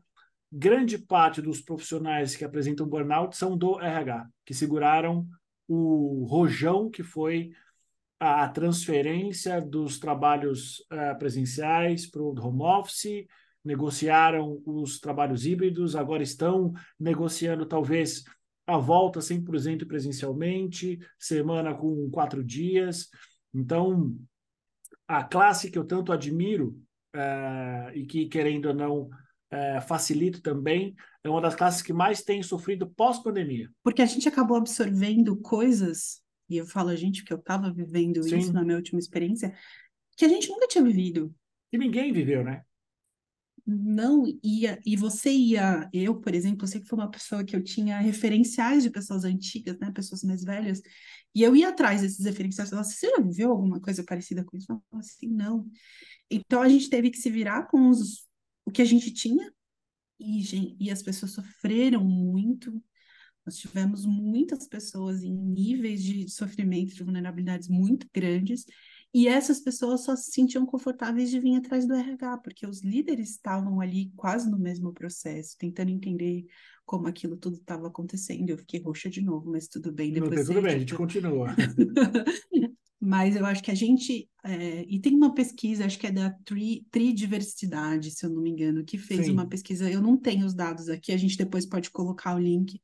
grande 0.52 0.98
parte 0.98 1.42
dos 1.42 1.60
profissionais 1.60 2.36
que 2.36 2.46
apresentam 2.46 2.88
burnout 2.88 3.36
são 3.36 3.58
do 3.58 3.80
RH, 3.82 4.28
que 4.46 4.54
seguraram 4.54 5.28
o 5.68 6.26
rojão 6.30 6.90
que 6.90 7.04
foi 7.04 7.52
a 8.20 8.48
transferência 8.48 9.62
dos 9.62 10.00
trabalhos 10.00 10.80
uh, 10.92 11.18
presenciais 11.20 12.10
para 12.10 12.22
o 12.22 12.34
home 12.40 12.62
office, 12.62 13.26
negociaram 13.64 14.62
os 14.66 15.00
trabalhos 15.00 15.46
híbridos, 15.46 15.96
agora 15.96 16.24
estão 16.24 16.74
negociando 17.00 17.66
talvez 17.66 18.24
a 18.68 18.78
volta 18.78 19.22
100% 19.22 19.88
presencialmente, 19.88 21.00
semana 21.18 21.74
com 21.74 22.10
quatro 22.12 22.44
dias. 22.44 23.08
Então, 23.54 24.14
a 25.08 25.24
classe 25.24 25.72
que 25.72 25.80
eu 25.80 25.86
tanto 25.86 26.12
admiro 26.12 26.78
é, 27.16 27.92
e 27.96 28.06
que, 28.06 28.28
querendo 28.28 28.68
ou 28.68 28.76
não, 28.76 29.10
é, 29.50 29.80
facilita 29.80 30.42
também, 30.42 30.94
é 31.24 31.30
uma 31.30 31.40
das 31.40 31.56
classes 31.56 31.82
que 31.82 31.94
mais 31.94 32.22
tem 32.22 32.44
sofrido 32.44 32.90
pós-pandemia. 32.90 33.72
Porque 33.82 34.02
a 34.02 34.06
gente 34.06 34.28
acabou 34.28 34.58
absorvendo 34.58 35.38
coisas, 35.38 36.22
e 36.50 36.58
eu 36.58 36.66
falo 36.66 36.90
a 36.90 36.96
gente 36.96 37.22
porque 37.22 37.34
eu 37.34 37.40
estava 37.40 37.72
vivendo 37.72 38.22
Sim. 38.22 38.38
isso 38.38 38.52
na 38.52 38.66
minha 38.66 38.76
última 38.76 39.00
experiência, 39.00 39.56
que 40.18 40.26
a 40.26 40.30
gente 40.30 40.50
nunca 40.50 40.68
tinha 40.68 40.84
vivido. 40.84 41.34
E 41.72 41.78
ninguém 41.78 42.12
viveu, 42.12 42.44
né? 42.44 42.64
Não 43.68 44.24
ia, 44.42 44.80
e 44.86 44.96
você 44.96 45.30
ia, 45.30 45.90
eu, 45.92 46.16
por 46.20 46.34
exemplo, 46.34 46.64
eu 46.64 46.68
sempre 46.68 46.88
fui 46.88 46.98
uma 46.98 47.12
pessoa 47.12 47.44
que 47.44 47.54
eu 47.54 47.62
tinha 47.62 48.00
referenciais 48.00 48.84
de 48.84 48.90
pessoas 48.90 49.26
antigas, 49.26 49.78
né, 49.78 49.92
pessoas 49.92 50.24
mais 50.24 50.42
velhas, 50.42 50.82
e 51.36 51.44
eu 51.44 51.54
ia 51.54 51.70
atrás 51.70 52.02
desses 52.02 52.26
referenciais, 52.26 52.70
falava, 52.70 52.88
você 52.88 53.10
já 53.10 53.22
viveu 53.22 53.52
alguma 53.52 53.82
coisa 53.82 54.04
parecida 54.06 54.44
com 54.46 54.56
isso? 54.56 54.72
Eu 54.72 54.82
falava 54.90 55.06
assim, 55.06 55.28
não. 55.28 55.70
Então 56.32 56.62
a 56.62 56.70
gente 56.70 56.90
teve 56.90 57.10
que 57.10 57.18
se 57.18 57.30
virar 57.30 57.68
com 57.68 57.90
os, 57.90 58.26
o 58.66 58.72
que 58.72 58.82
a 58.82 58.86
gente 58.86 59.12
tinha, 59.12 59.52
e, 60.18 60.78
e 60.80 60.90
as 60.90 61.04
pessoas 61.04 61.34
sofreram 61.34 62.04
muito, 62.06 62.82
nós 63.46 63.58
tivemos 63.58 64.06
muitas 64.06 64.68
pessoas 64.68 65.24
em 65.24 65.34
níveis 65.34 66.02
de 66.02 66.30
sofrimento, 66.30 66.96
de 66.96 67.04
vulnerabilidades 67.04 67.68
muito 67.68 68.08
grandes, 68.14 68.66
e 69.14 69.28
essas 69.28 69.60
pessoas 69.60 70.04
só 70.04 70.16
se 70.16 70.32
sentiam 70.32 70.66
confortáveis 70.66 71.30
de 71.30 71.40
vir 71.40 71.56
atrás 71.56 71.88
do 71.88 71.94
RH, 71.94 72.38
porque 72.40 72.68
os 72.68 72.84
líderes 72.84 73.32
estavam 73.32 73.80
ali 73.80 74.12
quase 74.16 74.50
no 74.50 74.60
mesmo 74.60 74.94
processo, 74.94 75.58
tentando 75.58 75.90
entender 75.90 76.46
como 76.86 77.08
aquilo 77.08 77.36
tudo 77.36 77.58
estava 77.58 77.88
acontecendo. 77.88 78.50
Eu 78.50 78.58
fiquei 78.58 78.82
roxa 78.82 79.10
de 79.10 79.22
novo, 79.22 79.50
mas 79.50 79.68
tudo 79.68 79.92
bem. 79.92 80.12
Depois 80.12 80.40
Não, 80.40 80.46
tudo 80.46 80.62
bem, 80.62 80.76
a 80.76 80.80
gente 80.80 80.94
continua. 80.96 81.56
mas 83.00 83.36
eu 83.36 83.46
acho 83.46 83.64
que 83.64 83.72
a 83.72 83.76
gente. 83.76 84.30
É, 84.44 84.86
e 84.88 85.00
tem 85.00 85.16
uma 85.16 85.34
pesquisa, 85.34 85.86
acho 85.86 85.98
que 85.98 86.08
é 86.08 86.12
da 86.12 86.32
Tri, 86.46 86.86
Tridiversidade, 86.92 88.12
se 88.12 88.26
eu 88.26 88.30
não 88.30 88.42
me 88.42 88.50
engano, 88.50 88.84
que 88.84 88.98
fez 88.98 89.26
Sim. 89.26 89.32
uma 89.32 89.48
pesquisa. 89.48 89.90
Eu 89.90 90.02
não 90.02 90.18
tenho 90.18 90.46
os 90.46 90.54
dados 90.54 90.90
aqui, 90.90 91.12
a 91.12 91.18
gente 91.18 91.38
depois 91.38 91.66
pode 91.66 91.90
colocar 91.90 92.36
o 92.36 92.40
link 92.40 92.80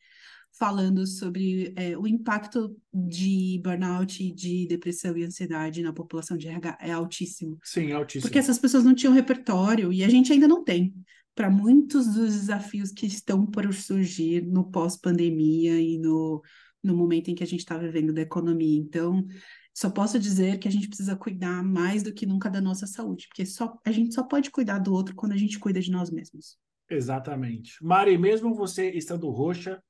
falando 0.58 1.06
sobre 1.08 1.74
é, 1.76 1.98
o 1.98 2.08
impacto 2.08 2.76
de 2.94 3.60
burnout, 3.64 4.32
de 4.34 4.68
depressão 4.68 5.18
e 5.18 5.24
ansiedade 5.24 5.82
na 5.82 5.92
população 5.92 6.38
de 6.38 6.48
RH 6.48 6.78
é 6.82 6.92
altíssimo. 6.92 7.58
Sim, 7.64 7.92
é 7.92 7.94
altíssimo. 7.94 8.22
Porque 8.22 8.40
essas 8.40 8.60
pessoas 8.60 8.84
não 8.84 8.94
tinham 8.94 9.14
repertório 9.14 9.92
e 9.92 10.04
a 10.04 10.10
gente 10.10 10.32
ainda 10.32 10.48
não 10.48 10.64
tem 10.64 10.94
para 11.36 11.50
muitos 11.50 12.14
dos 12.14 12.34
desafios 12.34 12.92
que 12.92 13.08
estão 13.08 13.46
por 13.46 13.74
surgir 13.74 14.46
no 14.46 14.70
pós-pandemia 14.70 15.82
e 15.82 15.98
no, 15.98 16.42
no 16.84 16.96
momento 16.96 17.30
em 17.30 17.36
que 17.36 17.44
a 17.44 17.48
gente 17.48 17.62
está 17.62 17.78
vivendo 17.78 18.14
da 18.14 18.22
economia. 18.22 18.78
Então, 18.80 19.26
só 19.74 19.90
posso 19.90 20.20
dizer 20.20 20.60
que 20.60 20.68
a 20.68 20.72
gente 20.72 20.88
precisa 20.88 21.16
cuidar 21.16 21.64
mais 21.64 22.04
do 22.04 22.14
que 22.14 22.28
nunca 22.28 22.50
da 22.50 22.62
nossa 22.62 22.86
saúde, 22.86 23.28
porque 23.28 23.46
só, 23.46 23.76
a 23.84 23.92
gente 23.92 24.14
só 24.14 24.22
pode 24.22 24.52
cuidar 24.52 24.78
do 24.78 24.94
outro 24.94 25.16
quando 25.16 25.32
a 25.32 25.38
gente 25.38 25.58
cuida 25.58 25.82
de 25.82 25.90
nós 25.90 26.12
mesmos. 26.12 26.58
Exatamente. 26.88 27.84
Mari, 27.84 28.16
mesmo 28.18 28.54
você 28.54 28.92
estando 28.92 29.28
roxa, 29.32 29.82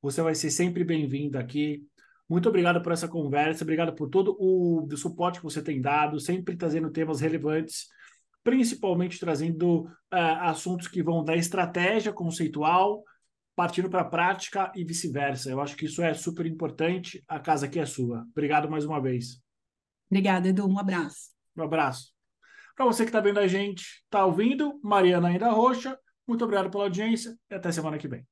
você 0.00 0.22
vai 0.22 0.34
ser 0.34 0.50
sempre 0.50 0.84
bem-vindo 0.84 1.38
aqui. 1.38 1.82
Muito 2.28 2.48
obrigado 2.48 2.82
por 2.82 2.92
essa 2.92 3.08
conversa, 3.08 3.64
obrigado 3.64 3.94
por 3.94 4.08
todo 4.08 4.36
o 4.38 4.86
suporte 4.96 5.38
que 5.38 5.44
você 5.44 5.62
tem 5.62 5.80
dado, 5.80 6.20
sempre 6.20 6.56
trazendo 6.56 6.90
temas 6.90 7.20
relevantes, 7.20 7.86
principalmente 8.44 9.18
trazendo 9.18 9.84
uh, 9.84 9.90
assuntos 10.42 10.88
que 10.88 11.02
vão 11.02 11.24
da 11.24 11.34
estratégia 11.34 12.12
conceitual, 12.12 13.02
partindo 13.56 13.88
para 13.88 14.02
a 14.02 14.08
prática 14.08 14.70
e 14.76 14.84
vice-versa. 14.84 15.50
Eu 15.50 15.60
acho 15.60 15.74
que 15.74 15.86
isso 15.86 16.02
é 16.02 16.12
super 16.14 16.46
importante. 16.46 17.24
A 17.26 17.40
casa 17.40 17.66
aqui 17.66 17.80
é 17.80 17.86
sua. 17.86 18.24
Obrigado 18.30 18.70
mais 18.70 18.84
uma 18.84 19.00
vez. 19.00 19.40
Obrigada, 20.10 20.48
Edu. 20.48 20.66
Um 20.66 20.78
abraço. 20.78 21.30
Um 21.56 21.62
abraço. 21.62 22.12
Para 22.76 22.86
você 22.86 23.02
que 23.02 23.08
está 23.08 23.20
vendo 23.20 23.40
a 23.40 23.48
gente, 23.48 24.02
está 24.04 24.24
ouvindo, 24.24 24.78
Mariana 24.82 25.28
Ainda 25.28 25.50
Roxa, 25.50 25.98
muito 26.26 26.44
obrigado 26.44 26.70
pela 26.70 26.84
audiência 26.84 27.36
e 27.50 27.54
até 27.54 27.72
semana 27.72 27.98
que 27.98 28.06
vem. 28.06 28.24